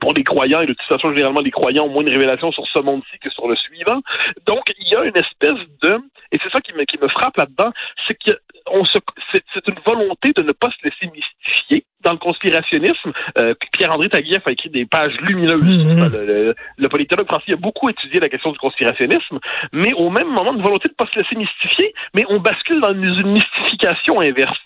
pour 0.00 0.12
les 0.14 0.24
croyants, 0.24 0.60
et 0.60 0.66
de 0.66 0.72
toute 0.72 0.88
façon, 0.88 1.10
généralement, 1.10 1.40
les 1.40 1.50
croyants 1.50 1.84
ont 1.84 1.90
moins 1.90 2.04
de 2.04 2.10
révélations 2.10 2.52
sur 2.52 2.66
ce 2.66 2.80
monde-ci 2.80 3.18
que 3.20 3.30
sur 3.30 3.48
le 3.48 3.56
suivant. 3.56 4.00
Donc, 4.46 4.62
il 4.78 4.88
y 4.88 4.96
a 4.96 5.04
une 5.04 5.16
espèce 5.16 5.58
de, 5.82 5.98
et 6.32 6.38
c'est 6.42 6.50
ça 6.52 6.60
qui 6.60 6.72
me, 6.72 6.84
qui 6.84 6.98
me 6.98 7.08
frappe 7.08 7.36
là-dedans, 7.36 7.72
c'est 8.06 8.14
que 8.14 8.36
on 8.68 8.84
se, 8.84 8.98
c'est, 9.32 9.68
une 9.68 9.78
volonté 9.86 10.32
de 10.32 10.42
ne 10.42 10.52
pas 10.52 10.68
se 10.70 10.84
laisser 10.84 11.06
mystifier 11.06 11.84
dans 12.00 12.12
le 12.12 12.18
conspirationnisme. 12.18 13.12
Euh, 13.38 13.54
Pierre-André 13.72 14.08
Taguieff 14.08 14.46
a 14.46 14.52
écrit 14.52 14.70
des 14.70 14.86
pages 14.86 15.16
lumineuses. 15.20 15.62
Mm-hmm. 15.62 16.26
Le, 16.26 16.54
le, 16.76 16.88
politologue 16.88 17.26
français 17.26 17.52
a 17.52 17.56
beaucoup 17.56 17.88
étudié 17.88 18.20
la 18.20 18.28
question 18.28 18.52
du 18.52 18.58
conspirationnisme, 18.58 19.38
mais 19.72 19.92
au 19.94 20.10
même 20.10 20.28
moment, 20.28 20.54
une 20.54 20.62
volonté 20.62 20.88
de 20.88 20.94
ne 20.94 21.04
pas 21.04 21.10
se 21.12 21.18
laisser 21.18 21.36
mystifier, 21.36 21.94
mais 22.14 22.24
on 22.28 22.40
bascule 22.40 22.80
dans 22.80 22.92
une 22.92 23.32
mystification 23.32 24.20
inverse. 24.20 24.58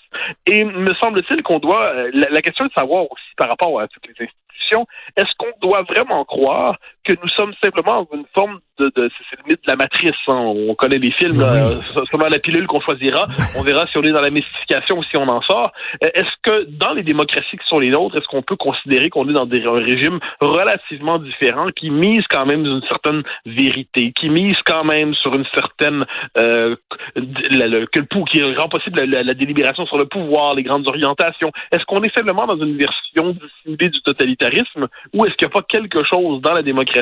Et 0.47 0.65
me 0.65 0.95
semble-t-il 0.95 1.43
qu'on 1.43 1.59
doit, 1.59 1.95
euh, 1.95 2.11
la, 2.13 2.29
la, 2.31 2.43
question 2.43 2.67
de 2.67 2.73
savoir 2.73 3.05
aussi 3.05 3.31
par 3.37 3.49
rapport 3.49 3.81
à 3.81 3.87
toutes 3.87 4.07
les 4.07 4.13
institutions 4.13 4.50
est-ce 5.17 5.35
qu'on 5.39 5.53
doit 5.61 5.83
vraiment 5.83 6.25
croire 6.25 6.79
que 7.05 7.13
nous 7.23 7.29
sommes 7.31 7.53
simplement 7.63 8.03
dans 8.03 8.17
une 8.19 8.27
forme 8.35 8.61
de, 8.79 8.91
de 8.97 9.11
c'est 9.31 9.37
le 9.39 9.45
mythe 9.49 9.63
de 9.65 9.71
la 9.71 9.77
matrice. 9.77 10.15
Hein. 10.29 10.35
On 10.35 10.75
connaît 10.75 10.99
les 10.99 11.11
films, 11.13 11.43
oui. 11.43 12.31
la 12.31 12.39
pilule 12.39 12.67
qu'on 12.67 12.81
choisira. 12.81 13.27
On 13.59 13.63
verra 13.63 13.87
si 13.89 13.99
on 13.99 14.03
est 14.03 14.13
dans 14.13 14.21
la 14.21 14.31
mystification 14.31 14.99
ou 14.99 15.05
si 15.05 15.17
on 15.17 15.29
en 15.29 15.43
sort. 15.43 15.73
Euh, 16.05 16.09
est-ce 16.15 16.31
que 16.43 16.65
dans 16.71 16.93
les 16.93 17.03
démocraties 17.03 17.57
qui 17.57 17.67
sont 17.69 17.79
les 17.79 17.91
nôtres, 17.91 18.17
est-ce 18.17 18.27
qu'on 18.29 18.43
peut 18.43 18.57
considérer 18.57 19.11
qu'on 19.11 19.29
est 19.29 19.33
dans 19.33 19.47
des 19.47 19.67
régimes 19.67 20.19
relativement 20.41 21.19
différents 21.19 21.69
qui 21.71 21.91
misent 21.91 22.27
quand 22.31 22.47
même 22.47 22.65
une 22.65 22.83
certaine 22.89 23.23
vérité, 23.45 24.13
qui 24.13 24.29
misent 24.29 24.63
quand 24.65 24.85
même 24.85 25.15
sur 25.15 25.35
une 25.35 25.45
certaine 25.55 26.07
euh, 26.39 26.77
le, 27.17 27.87
que 27.87 27.99
le 27.99 28.25
qui 28.31 28.43
rend 28.55 28.69
possible 28.69 29.03
la, 29.03 29.23
la, 29.23 29.35
délibération 29.35 29.85
sur 29.87 29.99
le 29.99 30.07
pouvoir, 30.07 30.55
les 30.55 30.63
grandes 30.63 30.87
orientations? 30.87 31.51
Est-ce 31.73 31.85
qu'on 31.85 32.03
est 32.03 32.15
simplement 32.15 32.47
dans 32.47 32.57
une 32.57 32.77
version 32.77 33.37
dissimulée 33.65 33.91
du 33.91 34.01
totalitarisme 34.03 34.89
ou 35.13 35.25
est-ce 35.27 35.35
qu'il 35.35 35.47
n'y 35.49 35.53
a 35.53 35.61
pas 35.61 35.67
quelque 35.69 36.05
chose 36.05 36.41
dans 36.41 36.53
la 36.53 36.63
démocratie 36.63 37.00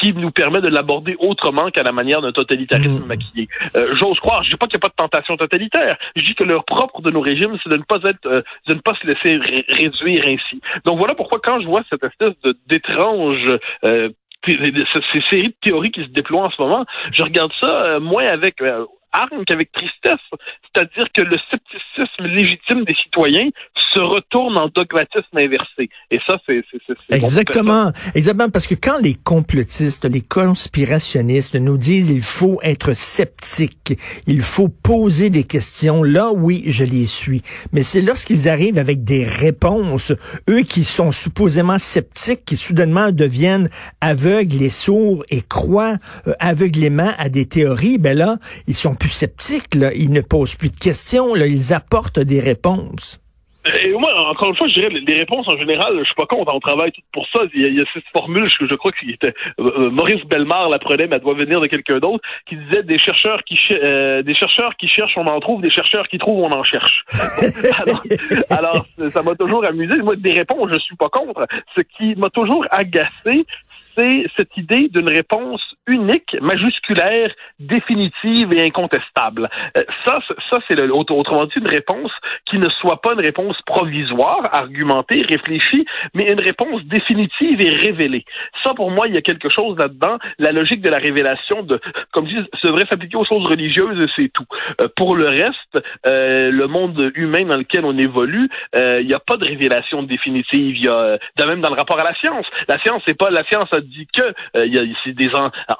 qui 0.00 0.12
nous 0.12 0.30
permet 0.30 0.60
de 0.60 0.68
l'aborder 0.68 1.16
autrement 1.18 1.70
qu'à 1.70 1.82
la 1.82 1.92
manière 1.92 2.20
d'un 2.20 2.32
totalitarisme 2.32 3.04
mmh. 3.04 3.06
maquillé. 3.06 3.48
Euh, 3.76 3.94
J'ose 3.96 4.18
croire, 4.18 4.42
je 4.44 4.50
dis 4.50 4.56
pas 4.56 4.66
qu'il 4.66 4.78
n'y 4.78 4.84
a 4.84 4.88
pas 4.88 4.88
de 4.88 5.10
tentation 5.10 5.36
totalitaire. 5.36 5.96
Je 6.16 6.24
dis 6.24 6.34
que 6.34 6.44
le 6.44 6.58
propre 6.66 7.02
de 7.02 7.10
nos 7.10 7.20
régimes, 7.20 7.56
c'est 7.62 7.70
de 7.70 7.76
ne 7.76 7.82
pas 7.82 7.98
être, 8.04 8.26
euh, 8.26 8.42
de 8.68 8.74
ne 8.74 8.80
pas 8.80 8.94
se 8.94 9.06
laisser 9.06 9.38
réduire 9.68 10.22
ainsi. 10.26 10.60
Donc 10.84 10.98
voilà 10.98 11.14
pourquoi 11.14 11.40
quand 11.42 11.60
je 11.60 11.66
vois 11.66 11.82
cette 11.90 12.04
espèce 12.04 12.34
d'étrange 12.66 13.58
euh, 13.84 14.08
ces 14.46 15.22
séries 15.30 15.48
de 15.48 15.54
théories 15.60 15.90
qui 15.90 16.02
se 16.02 16.08
déploient 16.08 16.44
en 16.44 16.50
ce 16.50 16.60
moment, 16.60 16.84
je 17.12 17.22
regarde 17.22 17.52
ça 17.60 17.70
euh, 17.70 18.00
moins 18.00 18.24
avec 18.26 18.60
euh, 18.60 18.84
arme 19.14 19.44
qu'avec 19.46 19.72
tristesse. 19.72 20.20
C'est-à-dire 20.64 21.06
que 21.14 21.22
le 21.22 21.38
scepticisme 21.38 22.26
légitime 22.26 22.84
des 22.84 22.94
citoyens 22.94 23.48
se 23.94 24.00
retourne 24.00 24.58
en 24.58 24.68
dogmatisme 24.68 25.36
inversé. 25.36 25.88
Et 26.10 26.18
ça, 26.26 26.38
c'est... 26.46 26.64
Exactement. 27.10 27.92
Exactement, 28.14 28.50
parce 28.50 28.66
que 28.66 28.74
quand 28.74 28.98
les 29.00 29.14
complotistes, 29.14 30.04
les 30.04 30.20
conspirationnistes 30.20 31.54
nous 31.54 31.78
disent 31.78 32.10
il 32.10 32.22
faut 32.22 32.58
être 32.62 32.94
sceptique, 32.94 33.98
il 34.26 34.42
faut 34.42 34.68
poser 34.68 35.30
des 35.30 35.44
questions, 35.44 36.02
là, 36.02 36.32
oui, 36.32 36.64
je 36.66 36.84
les 36.84 37.06
suis. 37.06 37.42
Mais 37.72 37.82
c'est 37.82 38.02
lorsqu'ils 38.02 38.48
arrivent 38.48 38.78
avec 38.78 39.04
des 39.04 39.24
réponses, 39.24 40.12
eux 40.48 40.62
qui 40.62 40.84
sont 40.84 41.12
supposément 41.12 41.78
sceptiques, 41.78 42.44
qui 42.44 42.56
soudainement 42.56 43.12
deviennent 43.12 43.68
aveugles 44.00 44.62
et 44.62 44.70
sourds 44.70 45.24
et 45.30 45.42
croient 45.42 45.98
euh, 46.26 46.32
aveuglément 46.40 47.12
à 47.18 47.28
des 47.28 47.46
théories, 47.46 47.98
ben 47.98 48.16
là, 48.16 48.38
ils 48.66 48.74
sont 48.74 48.94
plus 49.04 49.10
sceptiques. 49.10 49.74
Ils 49.74 50.10
ne 50.10 50.22
posent 50.22 50.54
plus 50.54 50.70
de 50.70 50.76
questions. 50.76 51.36
Ils 51.36 51.74
apportent 51.74 52.20
des 52.20 52.40
réponses. 52.40 53.20
Et 53.82 53.92
moi, 53.92 54.10
encore 54.28 54.48
une 54.48 54.56
fois, 54.56 54.68
je 54.68 54.74
dirais, 54.74 54.88
les 54.90 55.18
réponses 55.18 55.48
en 55.48 55.56
général, 55.56 55.98
je 55.98 56.04
suis 56.04 56.14
pas 56.14 56.26
contre, 56.26 56.54
on 56.54 56.60
travaille 56.60 56.92
pour 57.12 57.26
ça. 57.32 57.40
Il 57.54 57.74
y 57.74 57.80
a, 57.80 57.84
cette 57.94 58.04
formule, 58.14 58.48
je, 58.48 58.66
je 58.66 58.74
crois 58.74 58.92
que 58.92 58.98
c'était 59.00 59.34
euh, 59.58 59.70
euh, 59.78 59.90
Maurice 59.90 60.22
Bellemare 60.26 60.68
la 60.68 60.78
prenait, 60.78 61.06
mais 61.06 61.16
elle 61.16 61.22
doit 61.22 61.34
venir 61.34 61.60
de 61.60 61.66
quelqu'un 61.66 61.98
d'autre, 61.98 62.22
qui 62.46 62.56
disait 62.56 62.82
des 62.82 62.98
chercheurs 62.98 63.42
qui 63.44 63.58
euh, 63.70 64.22
des 64.22 64.34
chercheurs 64.34 64.74
qui 64.76 64.86
cherchent, 64.86 65.16
on 65.16 65.26
en 65.26 65.40
trouve, 65.40 65.62
des 65.62 65.70
chercheurs 65.70 66.08
qui 66.08 66.18
trouvent, 66.18 66.44
on 66.44 66.52
en 66.52 66.62
cherche. 66.62 67.04
alors, 67.78 68.02
alors, 68.50 68.86
ça 69.08 69.22
m'a 69.22 69.34
toujours 69.34 69.64
amusé. 69.64 69.94
Moi, 70.02 70.16
des 70.16 70.30
réponses, 70.32 70.70
je 70.72 70.78
suis 70.80 70.96
pas 70.96 71.08
contre. 71.08 71.46
Ce 71.74 71.82
qui 71.96 72.14
m'a 72.16 72.28
toujours 72.28 72.66
agacé, 72.70 73.46
c'est 73.96 74.26
cette 74.36 74.56
idée 74.56 74.88
d'une 74.88 75.08
réponse 75.08 75.62
unique, 75.86 76.36
majusculaire, 76.40 77.30
définitive 77.58 78.52
et 78.54 78.62
incontestable. 78.62 79.48
Euh, 79.76 79.82
ça, 80.04 80.18
ça 80.50 80.58
c'est 80.68 80.80
autrement 80.90 81.46
dit 81.46 81.52
une 81.56 81.68
réponse 81.68 82.10
qui 82.46 82.58
ne 82.58 82.68
soit 82.80 83.00
pas 83.00 83.12
une 83.12 83.20
réponse 83.20 83.60
provisoire, 83.66 84.42
argumentée, 84.52 85.22
réfléchie, 85.28 85.84
mais 86.14 86.26
une 86.30 86.40
réponse 86.40 86.82
définitive 86.84 87.60
et 87.60 87.70
révélée. 87.70 88.24
Ça, 88.62 88.74
pour 88.74 88.90
moi, 88.90 89.08
il 89.08 89.14
y 89.14 89.18
a 89.18 89.22
quelque 89.22 89.48
chose 89.48 89.76
là-dedans. 89.78 90.18
La 90.38 90.52
logique 90.52 90.80
de 90.80 90.90
la 90.90 90.98
révélation, 90.98 91.62
de, 91.62 91.80
comme 92.12 92.28
je 92.28 92.36
dis, 92.36 92.48
ça 92.62 92.68
devrait 92.68 92.86
s'appliquer 92.86 93.16
aux 93.16 93.24
choses 93.24 93.46
religieuses 93.46 94.10
c'est 94.16 94.30
tout. 94.32 94.46
Euh, 94.80 94.88
pour 94.96 95.16
le 95.16 95.26
reste, 95.26 95.78
euh, 96.06 96.50
le 96.50 96.66
monde 96.66 97.12
humain 97.14 97.44
dans 97.44 97.56
lequel 97.56 97.84
on 97.84 97.96
évolue, 97.96 98.48
il 98.74 99.06
n'y 99.06 99.14
a 99.14 99.20
pas 99.20 99.36
de 99.36 99.44
révélation 99.44 100.02
définitive. 100.02 100.76
Il 100.76 100.84
y 100.84 100.88
a, 100.88 101.18
de 101.36 101.44
même 101.44 101.60
dans 101.60 101.70
le 101.70 101.76
rapport 101.76 101.98
à 101.98 102.04
la 102.04 102.14
science. 102.14 102.46
La 102.68 102.78
science, 102.78 103.02
c'est 103.06 103.18
pas 103.18 103.30
la 103.30 103.44
science 103.44 103.68
a 103.72 103.80
dit 103.84 104.06
que 104.12 104.22
euh, 104.56 104.66
il 104.66 104.74
y 104.74 104.78
a 104.78 104.82
ici 104.82 105.14
des 105.14 105.30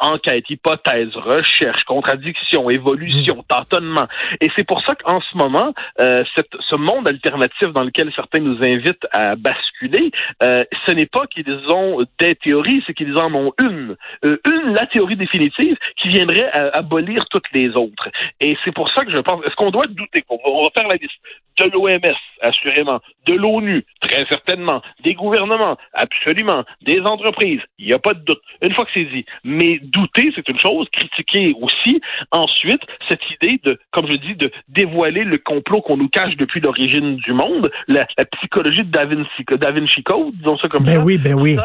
enquêtes, 0.00 0.48
hypothèses, 0.48 1.14
recherches, 1.14 1.84
contradictions, 1.84 2.70
évolutions, 2.70 3.38
mm. 3.38 3.44
tâtonnements. 3.48 4.06
Et 4.40 4.48
c'est 4.56 4.66
pour 4.66 4.84
ça 4.84 4.94
qu'en 4.94 5.20
ce 5.20 5.36
moment, 5.36 5.72
euh, 6.00 6.24
cette, 6.36 6.50
ce 6.68 6.76
monde 6.76 7.08
alternatif 7.08 7.68
dans 7.72 7.82
lequel 7.82 8.12
certains 8.14 8.40
nous 8.40 8.58
invitent 8.62 9.06
à 9.12 9.36
basculer, 9.36 10.10
euh, 10.42 10.64
ce 10.86 10.92
n'est 10.92 11.06
pas 11.06 11.26
qu'ils 11.26 11.50
ont 11.70 12.04
des 12.20 12.34
théories, 12.34 12.82
c'est 12.86 12.94
qu'ils 12.94 13.16
en 13.18 13.32
ont 13.34 13.52
une. 13.62 13.96
une, 14.22 14.74
la 14.74 14.86
théorie 14.86 15.16
définitive, 15.16 15.76
qui 15.96 16.08
viendrait 16.08 16.50
abolir 16.50 17.26
toutes 17.30 17.50
les 17.52 17.70
autres. 17.70 18.08
Et 18.40 18.56
c'est 18.64 18.72
pour 18.72 18.90
ça 18.92 19.04
que 19.04 19.12
je 19.12 19.20
pense, 19.20 19.44
est-ce 19.44 19.54
qu'on 19.56 19.70
doit 19.70 19.86
douter? 19.86 20.24
On 20.28 20.62
va 20.62 20.68
faire 20.74 20.88
la 20.88 20.96
liste 20.96 21.14
de 21.58 21.70
l'OMS, 21.70 22.16
assurément, 22.40 23.00
de 23.26 23.34
l'ONU, 23.34 23.84
très 24.00 24.26
certainement, 24.26 24.82
des 25.02 25.14
gouvernements, 25.14 25.76
absolument, 25.92 26.64
des 26.82 27.00
entreprises, 27.00 27.60
il 27.78 27.86
n'y 27.86 27.92
a 27.92 27.98
pas 27.98 28.14
de 28.14 28.20
doute. 28.20 28.40
Une 28.62 28.72
fois 28.74 28.84
que 28.84 28.90
c'est 28.94 29.04
dit. 29.04 29.24
Mais 29.44 29.78
douter, 29.82 30.32
c'est 30.34 30.48
une 30.48 30.58
chose, 30.58 30.86
critiquer 30.92 31.54
aussi. 31.60 32.00
Ensuite, 32.30 32.82
cette 33.08 33.22
idée 33.30 33.60
de, 33.64 33.78
comme 33.90 34.10
je 34.10 34.16
dis, 34.16 34.34
de 34.34 34.50
dévoiler 34.68 35.24
le 35.24 35.38
complot 35.38 35.80
qu'on 35.80 35.96
nous 35.96 36.08
cache 36.08 36.36
depuis 36.36 36.60
l'origine 36.60 37.16
du 37.16 37.32
monde, 37.32 37.70
la, 37.88 38.04
psychologie 38.36 38.84
de 38.84 38.90
Da 38.90 39.04
Vinci, 39.04 39.44
da 39.48 39.70
Vinci 39.70 40.02
Code, 40.02 40.34
disons 40.34 40.58
ça 40.58 40.68
comme 40.68 40.84
ben 40.84 40.96
ça. 40.96 41.04
Oui, 41.04 41.18
ben 41.18 41.34
oui 41.34 41.56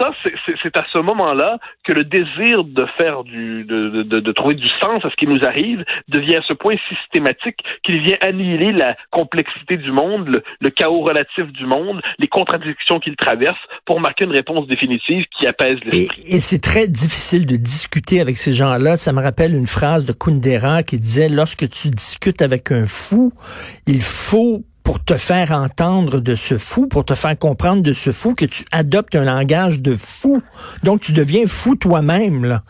ça, 0.00 0.10
c'est 0.62 0.76
à 0.76 0.84
ce 0.92 0.98
moment-là 0.98 1.58
que 1.84 1.92
le 1.92 2.04
désir 2.04 2.64
de 2.64 2.86
faire 2.96 3.24
du, 3.24 3.64
de, 3.64 4.02
de, 4.02 4.20
de, 4.20 4.32
trouver 4.32 4.54
du 4.54 4.68
sens 4.80 5.04
à 5.04 5.10
ce 5.10 5.16
qui 5.16 5.26
nous 5.26 5.44
arrive 5.44 5.84
devient 6.08 6.36
à 6.36 6.42
ce 6.46 6.52
point 6.52 6.76
systématique 6.88 7.58
qu'il 7.84 8.02
vient 8.02 8.16
annihiler 8.20 8.72
la 8.72 8.96
complexité 9.10 9.76
du 9.76 9.92
monde, 9.92 10.42
le, 10.60 10.70
chaos 10.70 11.00
relatif 11.00 11.46
du 11.52 11.66
monde, 11.66 12.00
les 12.18 12.28
contradictions 12.28 13.00
qu'il 13.00 13.16
traverse 13.16 13.58
pour 13.84 14.00
marquer 14.00 14.24
une 14.24 14.32
réponse 14.32 14.66
définitive 14.68 15.24
qui 15.38 15.46
apaise 15.46 15.78
l'esprit. 15.84 16.22
Et, 16.24 16.36
et 16.36 16.40
c'est 16.40 16.62
très 16.62 16.88
difficile 16.88 17.46
de 17.46 17.56
discuter 17.56 18.20
avec 18.20 18.36
ces 18.36 18.52
gens-là. 18.52 18.96
Ça 18.96 19.12
me 19.12 19.22
rappelle 19.22 19.54
une 19.54 19.66
phrase 19.66 20.06
de 20.06 20.12
Kundera 20.12 20.82
qui 20.82 20.98
disait, 20.98 21.28
lorsque 21.28 21.68
tu 21.68 21.88
discutes 21.88 22.42
avec 22.42 22.70
un 22.70 22.86
fou, 22.86 23.32
il 23.86 24.02
faut 24.02 24.62
pour 24.88 25.04
te 25.04 25.18
faire 25.18 25.50
entendre 25.50 26.18
de 26.18 26.34
ce 26.34 26.56
fou, 26.56 26.86
pour 26.86 27.04
te 27.04 27.14
faire 27.14 27.38
comprendre 27.38 27.82
de 27.82 27.92
ce 27.92 28.10
fou, 28.10 28.34
que 28.34 28.46
tu 28.46 28.64
adoptes 28.72 29.14
un 29.16 29.24
langage 29.24 29.82
de 29.82 29.94
fou. 29.94 30.42
Donc, 30.82 31.02
tu 31.02 31.12
deviens 31.12 31.46
fou 31.46 31.76
toi-même, 31.76 32.46
là. 32.46 32.62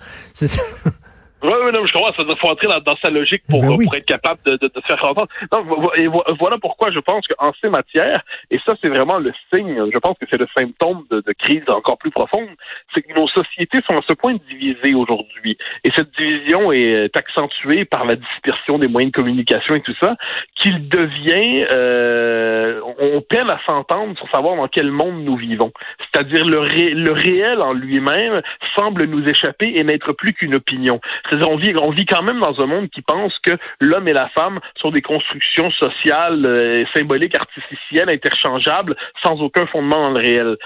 Oui, 1.42 1.52
oui, 1.64 1.70
non, 1.72 1.86
je 1.86 1.92
comprends. 1.92 2.12
Ça 2.18 2.24
faut 2.40 2.48
entrer 2.48 2.66
dans, 2.66 2.96
sa 2.96 3.10
logique 3.10 3.42
pour, 3.48 3.60
ben 3.60 3.76
pour 3.76 3.94
être 3.94 4.04
capable 4.04 4.40
de, 4.44 4.52
de, 4.56 4.66
de, 4.66 4.80
faire 4.86 5.02
entendre. 5.04 5.28
Donc, 5.52 5.66
et 5.96 6.06
voilà 6.06 6.58
pourquoi 6.60 6.90
je 6.90 6.98
pense 6.98 7.26
qu'en 7.28 7.52
ces 7.60 7.68
matières, 7.68 8.22
et 8.50 8.58
ça, 8.66 8.74
c'est 8.80 8.88
vraiment 8.88 9.18
le 9.18 9.32
signe, 9.52 9.90
je 9.92 9.98
pense 9.98 10.16
que 10.18 10.26
c'est 10.30 10.38
le 10.38 10.48
symptôme 10.56 11.04
de, 11.10 11.20
de, 11.20 11.32
crise 11.32 11.62
encore 11.68 11.98
plus 11.98 12.10
profonde, 12.10 12.48
c'est 12.92 13.02
que 13.02 13.14
nos 13.14 13.28
sociétés 13.28 13.78
sont 13.88 13.96
à 13.96 14.02
ce 14.08 14.14
point 14.14 14.34
divisées 14.48 14.94
aujourd'hui. 14.94 15.56
Et 15.84 15.90
cette 15.94 16.10
division 16.16 16.72
est 16.72 17.16
accentuée 17.16 17.84
par 17.84 18.04
la 18.04 18.16
dispersion 18.16 18.78
des 18.78 18.88
moyens 18.88 19.12
de 19.12 19.16
communication 19.16 19.76
et 19.76 19.82
tout 19.82 19.94
ça, 20.00 20.16
qu'il 20.56 20.88
devient, 20.88 21.66
euh, 21.72 22.80
on 22.98 23.20
peine 23.20 23.50
à 23.50 23.60
s'entendre 23.64 24.14
pour 24.18 24.28
savoir 24.30 24.56
dans 24.56 24.68
quel 24.68 24.90
monde 24.90 25.22
nous 25.22 25.36
vivons. 25.36 25.72
C'est-à-dire 25.98 26.46
le, 26.46 26.66
le 26.66 27.12
réel 27.12 27.62
en 27.62 27.72
lui-même 27.72 28.42
semble 28.76 29.04
nous 29.04 29.24
échapper 29.24 29.72
et 29.76 29.84
n'être 29.84 30.12
plus 30.12 30.32
qu'une 30.32 30.56
opinion. 30.56 31.00
C'est-à-dire, 31.28 31.50
on 31.50 31.56
vit, 31.56 31.74
on 31.80 31.90
vit 31.90 32.06
quand 32.06 32.22
même 32.22 32.40
dans 32.40 32.60
un 32.60 32.66
monde 32.66 32.88
qui 32.90 33.02
pense 33.02 33.32
que 33.42 33.52
l'homme 33.80 34.08
et 34.08 34.12
la 34.12 34.28
femme 34.30 34.60
sont 34.76 34.90
des 34.90 35.02
constructions 35.02 35.70
sociales, 35.72 36.44
euh, 36.44 36.84
symboliques, 36.94 37.34
artificielles, 37.34 38.08
interchangeables, 38.08 38.96
sans 39.22 39.40
aucun 39.40 39.66
fondement 39.66 39.98
dans 39.98 40.10
le 40.10 40.20
réel. 40.20 40.56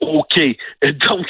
OK. 0.00 0.38
Donc, 1.08 1.26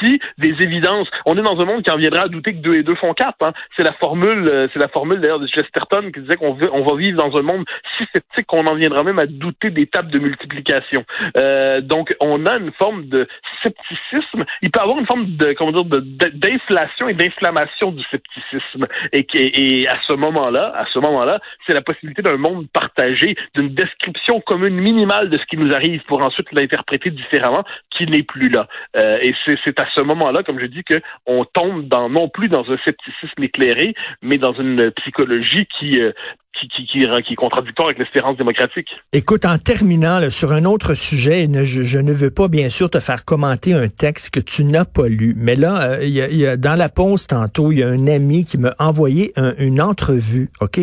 si 0.00 0.20
des 0.38 0.54
évidences, 0.60 1.08
on 1.24 1.36
est 1.36 1.42
dans 1.42 1.58
un 1.60 1.64
monde 1.64 1.82
qui 1.82 1.90
en 1.90 1.96
viendra 1.96 2.22
à 2.22 2.28
douter 2.28 2.52
que 2.52 2.58
deux 2.58 2.74
et 2.74 2.82
deux 2.82 2.96
font 2.96 3.14
quatre. 3.14 3.42
Hein. 3.42 3.52
C'est 3.76 3.84
la 3.84 3.92
formule, 3.92 4.48
euh, 4.48 4.68
c'est 4.72 4.78
la 4.78 4.88
formule 4.88 5.20
d'ailleurs 5.20 5.38
de 5.38 5.46
Chesterton 5.46 6.10
qui 6.12 6.20
disait 6.20 6.36
qu'on 6.36 6.56
on 6.72 6.82
va 6.82 6.96
vivre 6.96 7.16
dans 7.16 7.36
un 7.38 7.42
monde 7.42 7.64
si 7.96 8.04
sceptique 8.12 8.46
qu'on 8.46 8.66
en 8.66 8.74
viendra 8.74 9.04
même 9.04 9.18
à 9.18 9.26
douter 9.26 9.70
des 9.70 9.86
tables 9.86 10.10
de 10.10 10.18
multiplication. 10.18 11.04
Euh, 11.36 11.80
donc, 11.80 12.14
on 12.20 12.44
a 12.46 12.56
une 12.56 12.72
forme 12.72 13.06
de 13.06 13.28
scepticisme. 13.62 14.44
Il 14.62 14.70
peut 14.70 14.80
y 14.80 14.82
avoir 14.82 14.98
une 14.98 15.06
forme 15.06 15.36
de, 15.36 15.52
comment 15.52 15.72
dire, 15.72 15.84
d'inflation 15.84 17.08
et 17.08 17.14
d'inflammation 17.14 17.92
du 17.92 18.02
scepticisme. 18.04 18.86
Et, 19.12 19.26
et 19.34 19.88
à 19.88 19.98
ce 20.08 20.14
moment-là, 20.14 20.72
à 20.76 20.86
ce 20.92 20.98
moment-là, 20.98 21.40
c'est 21.66 21.74
la 21.74 21.82
possibilité 21.82 22.22
d'un 22.22 22.36
monde 22.36 22.66
partagé, 22.72 23.36
d'une 23.54 23.68
description 23.74 24.40
commune 24.40 24.74
minimale 24.74 25.30
de 25.30 25.38
ce 25.38 25.44
qui 25.44 25.56
nous 25.56 25.72
arrive 25.72 26.02
pour 26.04 26.20
ensuite 26.22 26.48
l'interpréter 26.52 27.10
différemment, 27.10 27.64
n'est 28.10 28.22
plus 28.22 28.48
là. 28.48 28.68
Euh, 28.96 29.18
et 29.20 29.34
c'est 29.64 29.80
à 29.80 29.86
ce 29.94 30.00
moment-là, 30.02 30.42
comme 30.42 30.60
je 30.60 30.66
dis, 30.66 30.84
que 30.84 31.00
on 31.26 31.44
tombe 31.44 31.86
dans 31.88 32.08
non 32.08 32.28
plus 32.28 32.48
dans 32.48 32.64
un 32.70 32.78
scepticisme 32.84 33.42
éclairé, 33.42 33.94
mais 34.22 34.38
dans 34.38 34.52
une 34.52 34.90
psychologie 34.92 35.66
qui 35.78 36.00
euh, 36.00 36.12
qui, 36.58 36.68
qui, 36.68 36.86
qui, 36.86 37.22
qui, 37.22 37.32
est 37.32 37.36
contradictoire 37.36 37.88
avec 37.88 37.98
l'espérance 37.98 38.36
démocratique. 38.36 38.88
Écoute, 39.12 39.44
en 39.44 39.58
terminant 39.58 40.30
sur 40.30 40.52
un 40.52 40.64
autre 40.64 40.94
sujet, 40.94 41.46
je, 41.64 41.82
je, 41.82 41.98
ne 41.98 42.12
veux 42.12 42.30
pas 42.30 42.48
bien 42.48 42.68
sûr 42.68 42.90
te 42.90 43.00
faire 43.00 43.24
commenter 43.24 43.74
un 43.74 43.88
texte 43.88 44.34
que 44.34 44.40
tu 44.40 44.64
n'as 44.64 44.84
pas 44.84 45.08
lu, 45.08 45.34
mais 45.36 45.56
là, 45.56 45.98
euh, 45.98 46.04
y, 46.04 46.20
a, 46.20 46.28
y, 46.28 46.46
a, 46.46 46.56
dans 46.56 46.76
la 46.76 46.88
pause 46.88 47.26
tantôt, 47.26 47.72
il 47.72 47.78
y 47.78 47.82
a 47.82 47.88
un 47.88 48.06
ami 48.06 48.44
qui 48.44 48.58
m'a 48.58 48.74
envoyé 48.78 49.32
un, 49.36 49.54
une 49.58 49.80
entrevue, 49.80 50.50
ok, 50.60 50.80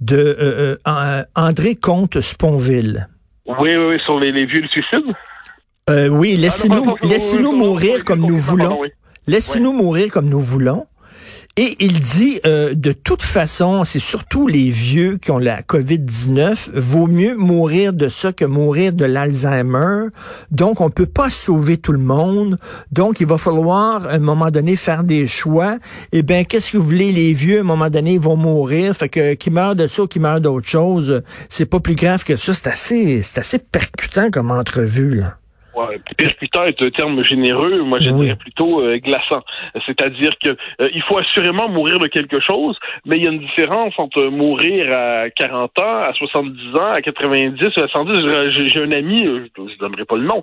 de 0.00 0.16
euh, 0.16 0.76
euh, 0.86 1.22
André 1.34 1.74
Comte 1.74 2.20
Sponville. 2.20 3.08
Oui, 3.46 3.76
oui, 3.76 3.76
oui, 3.76 4.00
sur 4.04 4.18
les, 4.18 4.32
les 4.32 4.44
vieux 4.44 4.66
suicides. 4.68 5.14
Euh, 5.88 6.08
oui, 6.08 6.36
laissez-nous 6.36 6.96
ah, 7.00 7.06
laissez 7.06 7.38
nous 7.38 7.52
mourir 7.52 8.04
comme 8.04 8.18
nous 8.18 8.38
voulons. 8.38 8.80
Laissez-nous 9.28 9.72
mourir 9.72 10.10
comme 10.10 10.28
nous 10.28 10.40
voulons. 10.40 10.86
Et 11.56 11.76
il 11.78 12.00
dit, 12.00 12.40
euh, 12.44 12.74
de 12.74 12.92
toute 12.92 13.22
façon, 13.22 13.84
c'est 13.84 14.00
surtout 14.00 14.48
les 14.48 14.68
vieux 14.68 15.16
qui 15.16 15.30
ont 15.30 15.38
la 15.38 15.62
COVID-19, 15.62 16.70
vaut 16.74 17.06
mieux 17.06 17.36
mourir 17.36 17.92
de 17.92 18.08
ça 18.08 18.32
que 18.32 18.44
mourir 18.44 18.92
de 18.92 19.04
l'Alzheimer. 19.04 20.08
Donc, 20.50 20.80
on 20.80 20.90
peut 20.90 21.06
pas 21.06 21.30
sauver 21.30 21.76
tout 21.76 21.92
le 21.92 22.00
monde. 22.00 22.58
Donc, 22.90 23.20
il 23.20 23.26
va 23.26 23.38
falloir, 23.38 24.08
à 24.08 24.14
un 24.14 24.18
moment 24.18 24.50
donné, 24.50 24.74
faire 24.74 25.04
des 25.04 25.28
choix. 25.28 25.78
Eh 26.10 26.22
bien, 26.22 26.42
qu'est-ce 26.42 26.72
que 26.72 26.78
vous 26.78 26.84
voulez, 26.84 27.12
les 27.12 27.32
vieux, 27.32 27.58
à 27.58 27.60
un 27.60 27.64
moment 27.64 27.90
donné, 27.90 28.14
ils 28.14 28.20
vont 28.20 28.36
mourir. 28.36 28.94
Fait 28.94 29.08
que, 29.08 29.34
qui 29.34 29.50
meurent 29.50 29.76
de 29.76 29.86
ça 29.86 30.02
ou 30.02 30.06
qui 30.08 30.18
meurent 30.18 30.40
d'autre 30.40 30.68
chose, 30.68 31.22
c'est 31.48 31.64
pas 31.64 31.78
plus 31.78 31.94
grave 31.94 32.24
que 32.24 32.34
ça. 32.34 32.54
C'est 32.54 32.66
assez, 32.66 33.22
c'est 33.22 33.38
assez 33.38 33.60
percutant 33.60 34.32
comme 34.32 34.50
entrevue, 34.50 35.14
là. 35.14 35.38
Ouais, 35.76 36.00
percutant 36.16 36.64
est 36.64 36.80
un 36.80 36.88
terme 36.88 37.22
généreux, 37.22 37.80
moi 37.84 37.98
je 38.00 38.08
dirais 38.08 38.36
plutôt 38.36 38.80
euh, 38.80 38.96
glaçant. 38.96 39.42
C'est-à-dire 39.84 40.30
que 40.42 40.56
euh, 40.80 40.88
il 40.94 41.02
faut 41.02 41.18
assurément 41.18 41.68
mourir 41.68 41.98
de 41.98 42.06
quelque 42.06 42.40
chose, 42.40 42.78
mais 43.04 43.18
il 43.18 43.24
y 43.24 43.28
a 43.28 43.30
une 43.30 43.40
différence 43.40 43.92
entre 43.98 44.24
mourir 44.28 44.90
à 44.90 45.28
40 45.28 45.78
ans, 45.78 46.02
à 46.02 46.14
70 46.14 46.78
ans, 46.78 46.92
à 46.92 47.02
90, 47.02 47.76
à 47.76 47.88
110. 47.88 48.70
J'ai 48.72 48.82
un 48.82 48.92
ami, 48.92 49.26
euh, 49.26 49.46
je, 49.54 49.62
ne 49.62 49.78
donnerai 49.78 50.06
pas 50.06 50.16
le 50.16 50.24
nom, 50.24 50.40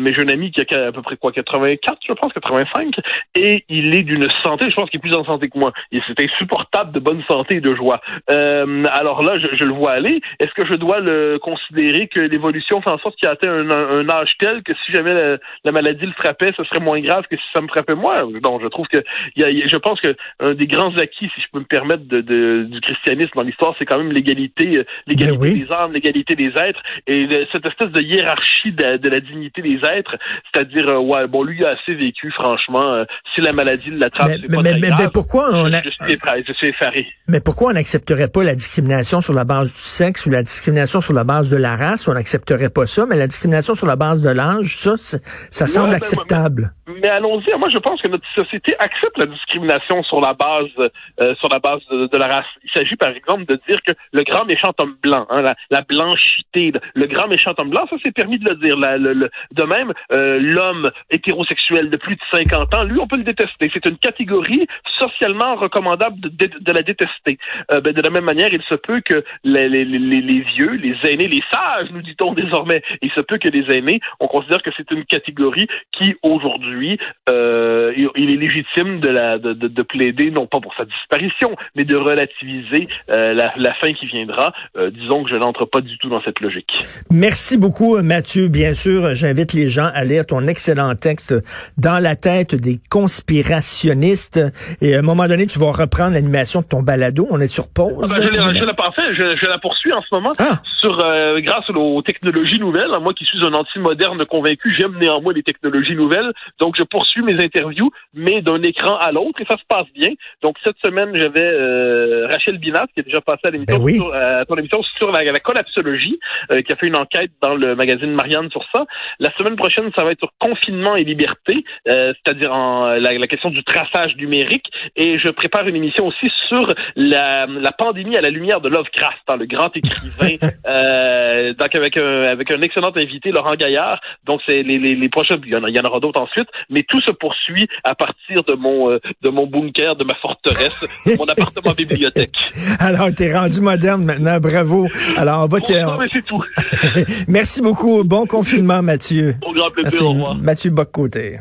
mais 0.00 0.12
j'ai 0.12 0.20
un 0.20 0.28
ami 0.28 0.50
qui 0.50 0.60
a 0.60 0.88
à 0.88 0.92
peu 0.92 1.00
près 1.00 1.16
quoi, 1.16 1.32
84, 1.32 1.98
je 2.06 2.12
pense, 2.12 2.34
85, 2.34 2.96
et 3.38 3.64
il 3.70 3.94
est 3.94 4.02
d'une 4.02 4.28
santé, 4.42 4.68
je 4.68 4.74
pense 4.74 4.90
qu'il 4.90 4.98
est 4.98 5.00
plus 5.00 5.14
en 5.14 5.24
santé 5.24 5.48
que 5.48 5.58
moi. 5.58 5.72
Et 5.92 6.00
c'est 6.06 6.20
insupportable 6.20 6.92
de 6.92 7.00
bonne 7.00 7.22
santé 7.26 7.54
et 7.56 7.60
de 7.62 7.74
joie. 7.74 8.02
alors 8.28 9.22
là, 9.22 9.38
je, 9.38 9.46
je, 9.56 9.64
le 9.64 9.72
vois 9.72 9.92
aller. 9.92 10.20
Est-ce 10.40 10.52
que 10.52 10.66
je 10.66 10.74
dois 10.74 11.00
le 11.00 11.38
considérer 11.40 12.06
que 12.08 12.20
l'évolution 12.20 12.82
fait 12.82 12.90
en 12.90 12.98
sorte 12.98 13.16
qu'il 13.16 13.28
a 13.28 13.32
atteint 13.32 13.50
un, 13.50 13.70
un 13.70 14.08
âge 14.10 14.32
tel 14.38 14.62
que 14.62 14.73
si 14.84 14.92
jamais 14.92 15.38
la, 15.64 15.72
maladie 15.72 16.06
le 16.06 16.12
frappait, 16.12 16.52
ce 16.56 16.64
serait 16.64 16.80
moins 16.80 17.00
grave 17.00 17.24
que 17.30 17.36
si 17.36 17.42
ça 17.52 17.60
me 17.60 17.68
frappait 17.68 17.94
moi. 17.94 18.22
Donc, 18.42 18.62
je 18.62 18.68
trouve 18.68 18.86
que 18.86 19.02
y 19.36 19.44
a, 19.44 19.66
je 19.66 19.76
pense 19.76 20.00
que 20.00 20.14
un 20.40 20.54
des 20.54 20.66
grands 20.66 20.96
acquis, 20.96 21.30
si 21.34 21.40
je 21.40 21.46
peux 21.52 21.60
me 21.60 21.64
permettre, 21.64 22.04
de, 22.04 22.20
du 22.64 22.80
christianisme 22.80 23.32
dans 23.34 23.42
l'histoire, 23.42 23.74
c'est 23.78 23.84
quand 23.84 23.98
même 23.98 24.12
l'égalité, 24.12 24.76
euh, 24.76 24.84
l'égalité 25.06 25.38
ben 25.38 25.66
des 25.66 25.72
âmes, 25.72 25.92
l'égalité 25.92 26.36
des 26.36 26.52
êtres, 26.56 26.80
et 27.06 27.28
cette 27.52 27.66
espèce 27.66 27.90
de 27.90 28.00
hiérarchie 28.00 28.72
de, 28.72 29.08
la 29.08 29.20
dignité 29.20 29.62
des 29.62 29.78
êtres, 29.86 30.16
c'est-à-dire, 30.52 30.88
euh, 30.88 30.98
ouais, 30.98 31.26
bon, 31.26 31.42
lui 31.42 31.58
il 31.58 31.64
a 31.64 31.70
assez 31.70 31.94
vécu, 31.94 32.30
franchement. 32.32 32.94
Euh, 32.94 33.04
si 33.34 33.40
la 33.40 33.52
maladie 33.52 33.90
l'attrape, 33.90 34.32
c'est 34.40 34.48
pas 34.48 34.62
mais, 34.62 34.78
mais, 34.78 34.88
grave. 34.88 35.10
pourquoi 35.12 35.50
on 35.52 35.72
a... 35.72 35.82
je, 35.82 35.90
suis, 35.90 36.18
je 36.46 36.52
suis 36.52 36.68
effaré. 36.68 37.06
Mais 37.28 37.40
pourquoi 37.40 37.70
on 37.70 37.74
n'accepterait 37.74 38.28
pas 38.28 38.42
la 38.42 38.54
discrimination 38.54 39.20
sur 39.20 39.34
la 39.34 39.44
base 39.44 39.72
du 39.72 39.80
sexe 39.80 40.26
ou 40.26 40.30
la 40.30 40.42
discrimination 40.42 41.00
sur 41.00 41.14
la 41.14 41.24
base 41.24 41.50
de 41.50 41.56
la 41.56 41.76
race? 41.76 42.08
On 42.08 42.14
n'accepterait 42.14 42.70
pas 42.70 42.86
ça, 42.86 43.06
mais 43.08 43.16
la 43.16 43.26
discrimination 43.26 43.74
sur 43.74 43.86
la 43.86 43.96
base 43.96 44.22
de 44.22 44.30
l'âge, 44.30 44.63
ça, 44.66 44.96
ça 44.96 45.66
semble 45.66 45.90
ben, 45.90 45.96
acceptable. 45.96 46.72
Mais, 46.86 47.08
allons-y. 47.08 47.56
Moi, 47.58 47.68
je 47.70 47.78
pense 47.78 48.00
que 48.02 48.08
notre 48.08 48.26
société 48.34 48.74
accepte 48.78 49.16
la 49.18 49.26
discrimination 49.26 50.02
sur 50.02 50.20
la 50.20 50.34
base, 50.34 50.68
euh, 50.78 51.34
sur 51.36 51.48
la 51.48 51.58
base 51.58 51.80
de, 51.90 52.16
la 52.16 52.26
race. 52.26 52.46
Il 52.62 52.70
s'agit, 52.70 52.96
par 52.96 53.10
exemple, 53.10 53.46
de 53.46 53.58
dire 53.68 53.80
que 53.82 53.92
le 54.12 54.22
grand 54.22 54.44
méchant 54.44 54.72
homme 54.78 54.96
blanc, 55.02 55.26
hein, 55.30 55.42
la, 55.70 55.80
blanchité, 55.82 56.72
le 56.94 57.06
grand 57.06 57.28
méchant 57.28 57.54
homme 57.58 57.70
blanc, 57.70 57.86
ça 57.88 57.96
c'est 58.02 58.12
permis 58.12 58.38
de 58.38 58.50
le 58.50 58.56
dire. 58.56 58.76
de 58.76 59.62
même, 59.64 59.92
euh, 60.12 60.38
l'homme 60.40 60.90
hétérosexuel 61.10 61.90
de 61.90 61.96
plus 61.96 62.16
de 62.16 62.20
50 62.32 62.74
ans, 62.74 62.84
lui, 62.84 62.98
on 63.00 63.06
peut 63.06 63.16
le 63.16 63.24
détester. 63.24 63.70
C'est 63.72 63.86
une 63.86 63.98
catégorie 63.98 64.66
socialement 64.98 65.56
recommandable 65.56 66.20
de, 66.20 66.72
la 66.72 66.82
détester. 66.82 67.38
Euh, 67.70 67.80
ben, 67.80 67.92
de 67.92 68.02
la 68.02 68.10
même 68.10 68.24
manière, 68.24 68.52
il 68.52 68.62
se 68.62 68.74
peut 68.74 69.00
que 69.00 69.24
les, 69.44 69.68
les, 69.68 69.84
les, 69.84 70.40
vieux, 70.40 70.72
les 70.72 70.96
aînés, 71.10 71.28
les 71.28 71.42
sages, 71.50 71.90
nous 71.92 72.02
dit-on 72.02 72.32
désormais, 72.32 72.82
il 73.02 73.10
se 73.12 73.20
peut 73.20 73.38
que 73.38 73.48
les 73.48 73.74
aînés, 73.74 74.00
on 74.20 74.26
considère 74.26 74.53
que 74.62 74.70
c'est 74.76 74.90
une 74.90 75.04
catégorie 75.04 75.66
qui, 75.92 76.14
aujourd'hui, 76.22 76.98
euh, 77.28 77.92
il 78.16 78.30
est 78.30 78.36
légitime 78.36 79.00
de, 79.00 79.08
la, 79.08 79.38
de, 79.38 79.52
de, 79.52 79.82
plaider, 79.82 80.30
non 80.30 80.46
pas 80.46 80.60
pour 80.60 80.74
sa 80.74 80.84
disparition, 80.84 81.56
mais 81.74 81.84
de 81.84 81.96
relativiser 81.96 82.88
euh, 83.10 83.32
la, 83.34 83.52
la, 83.56 83.74
fin 83.74 83.92
qui 83.92 84.06
viendra. 84.06 84.52
Euh, 84.76 84.90
disons 84.90 85.24
que 85.24 85.30
je 85.30 85.36
n'entre 85.36 85.64
pas 85.64 85.80
du 85.80 85.96
tout 85.98 86.08
dans 86.08 86.22
cette 86.22 86.40
logique. 86.40 86.72
Merci 87.10 87.58
beaucoup, 87.58 88.00
Mathieu. 88.02 88.48
Bien 88.48 88.74
sûr, 88.74 89.14
j'invite 89.14 89.52
les 89.52 89.68
gens 89.68 89.90
à 89.94 90.04
lire 90.04 90.26
ton 90.26 90.46
excellent 90.46 90.94
texte 90.94 91.34
Dans 91.78 92.02
la 92.02 92.16
tête 92.16 92.54
des 92.54 92.78
conspirationnistes. 92.90 94.40
Et 94.80 94.94
à 94.94 94.98
un 94.98 95.02
moment 95.02 95.26
donné, 95.26 95.46
tu 95.46 95.58
vas 95.58 95.70
reprendre 95.70 96.14
l'animation 96.14 96.60
de 96.60 96.66
ton 96.66 96.82
balado. 96.82 97.26
On 97.30 97.40
est 97.40 97.48
sur 97.48 97.68
pause. 97.68 98.10
Ah 98.10 98.18
ben, 98.18 98.26
je, 98.26 98.58
je, 98.58 98.64
la 98.64 98.74
parfait. 98.74 99.14
Je, 99.14 99.36
je, 99.36 99.46
la 99.46 99.58
poursuis 99.58 99.92
en 99.92 100.02
ce 100.02 100.14
moment. 100.14 100.32
Ah. 100.38 100.60
Sur, 100.80 100.98
euh, 101.00 101.40
grâce 101.40 101.68
aux 101.70 102.02
technologies 102.02 102.60
nouvelles. 102.60 102.90
Moi 103.00 103.12
qui 103.14 103.24
suis 103.24 103.44
un 103.44 103.52
anti-moderne 103.52 104.24
convaincu, 104.24 104.43
j'aime 104.78 104.98
néanmoins 104.98 105.32
les 105.32 105.42
technologies 105.42 105.94
nouvelles. 105.94 106.32
Donc, 106.60 106.76
je 106.76 106.82
poursuis 106.82 107.22
mes 107.22 107.42
interviews, 107.42 107.90
mais 108.12 108.42
d'un 108.42 108.62
écran 108.62 108.96
à 108.96 109.12
l'autre, 109.12 109.40
et 109.40 109.44
ça 109.48 109.56
se 109.56 109.64
passe 109.68 109.86
bien. 109.94 110.10
Donc, 110.42 110.56
cette 110.64 110.76
semaine, 110.84 111.10
j'avais 111.14 111.44
euh, 111.44 112.26
Rachel 112.30 112.58
Binat, 112.58 112.86
qui 112.94 113.00
est 113.00 113.04
déjà 113.04 113.20
passée 113.20 113.46
à 113.46 113.50
l'émission 113.50 113.78
ben 113.78 113.94
sur, 113.94 114.12
euh, 114.12 114.44
ton 114.44 114.56
émission 114.56 114.82
sur 114.98 115.10
la, 115.10 115.40
collapsologie, 115.40 116.18
euh, 116.52 116.62
qui 116.62 116.72
a 116.72 116.76
fait 116.76 116.86
une 116.86 116.96
enquête 116.96 117.30
dans 117.40 117.54
le 117.54 117.74
magazine 117.74 118.12
Marianne 118.12 118.50
sur 118.50 118.64
ça. 118.74 118.84
La 119.18 119.30
semaine 119.36 119.56
prochaine, 119.56 119.90
ça 119.96 120.04
va 120.04 120.12
être 120.12 120.20
sur 120.20 120.32
confinement 120.38 120.96
et 120.96 121.04
liberté, 121.04 121.64
c'est-à-dire 121.86 122.52
en 122.52 122.86
la, 122.86 123.26
question 123.26 123.50
du 123.50 123.64
traçage 123.64 124.16
numérique. 124.16 124.66
Et 124.96 125.18
je 125.18 125.28
prépare 125.28 125.66
une 125.66 125.76
émission 125.76 126.06
aussi 126.06 126.30
sur 126.48 126.72
la, 126.96 127.46
la 127.46 127.72
pandémie 127.72 128.16
à 128.16 128.20
la 128.20 128.30
lumière 128.30 128.60
de 128.60 128.68
Lovecraft, 128.68 129.22
hein, 129.28 129.36
le 129.36 129.46
grand 129.46 129.74
écrivain, 129.76 130.36
donc 131.58 131.74
avec 131.74 131.96
un, 131.96 132.24
avec 132.24 132.50
un 132.50 132.60
excellent 132.62 132.92
invité, 132.94 133.30
Laurent 133.30 133.54
Gaillard. 133.54 134.00
Donc, 134.24 134.33
c'est 134.46 134.62
les, 134.62 134.78
les, 134.78 134.94
les 134.94 135.08
prochaines, 135.08 135.40
il 135.44 135.52
y 135.52 135.56
en, 135.56 135.66
il 135.66 135.74
y 135.74 135.80
en 135.80 135.84
aura 135.84 136.00
d'autres 136.00 136.20
ensuite, 136.20 136.48
mais 136.70 136.82
tout 136.82 137.00
se 137.00 137.10
poursuit 137.10 137.68
à 137.84 137.94
partir 137.94 138.42
de 138.44 138.54
mon 138.54 138.90
euh, 138.90 138.98
de 139.22 139.30
mon 139.30 139.46
bunker, 139.46 139.96
de 139.96 140.04
ma 140.04 140.14
forteresse, 140.14 140.84
de 141.06 141.16
mon 141.16 141.26
appartement 141.26 141.72
bibliothèque. 141.72 142.36
Alors, 142.78 143.12
t'es 143.14 143.34
rendu 143.36 143.60
moderne 143.60 144.04
maintenant, 144.04 144.38
bravo. 144.40 144.88
Alors, 145.16 145.44
on 145.44 145.46
va 145.46 145.60
te... 145.60 145.72
mais 145.72 146.06
c'est 146.12 146.24
tout. 146.24 146.42
Merci 147.28 147.62
beaucoup. 147.62 148.04
Bon 148.04 148.26
confinement, 148.26 148.82
Mathieu. 148.82 149.36
Au 149.42 149.52
grand 149.52 149.70
plaisir, 149.70 150.02
au 150.02 150.10
revoir. 150.10 150.34
Mathieu 150.36 150.70
Boccoté. 150.70 151.38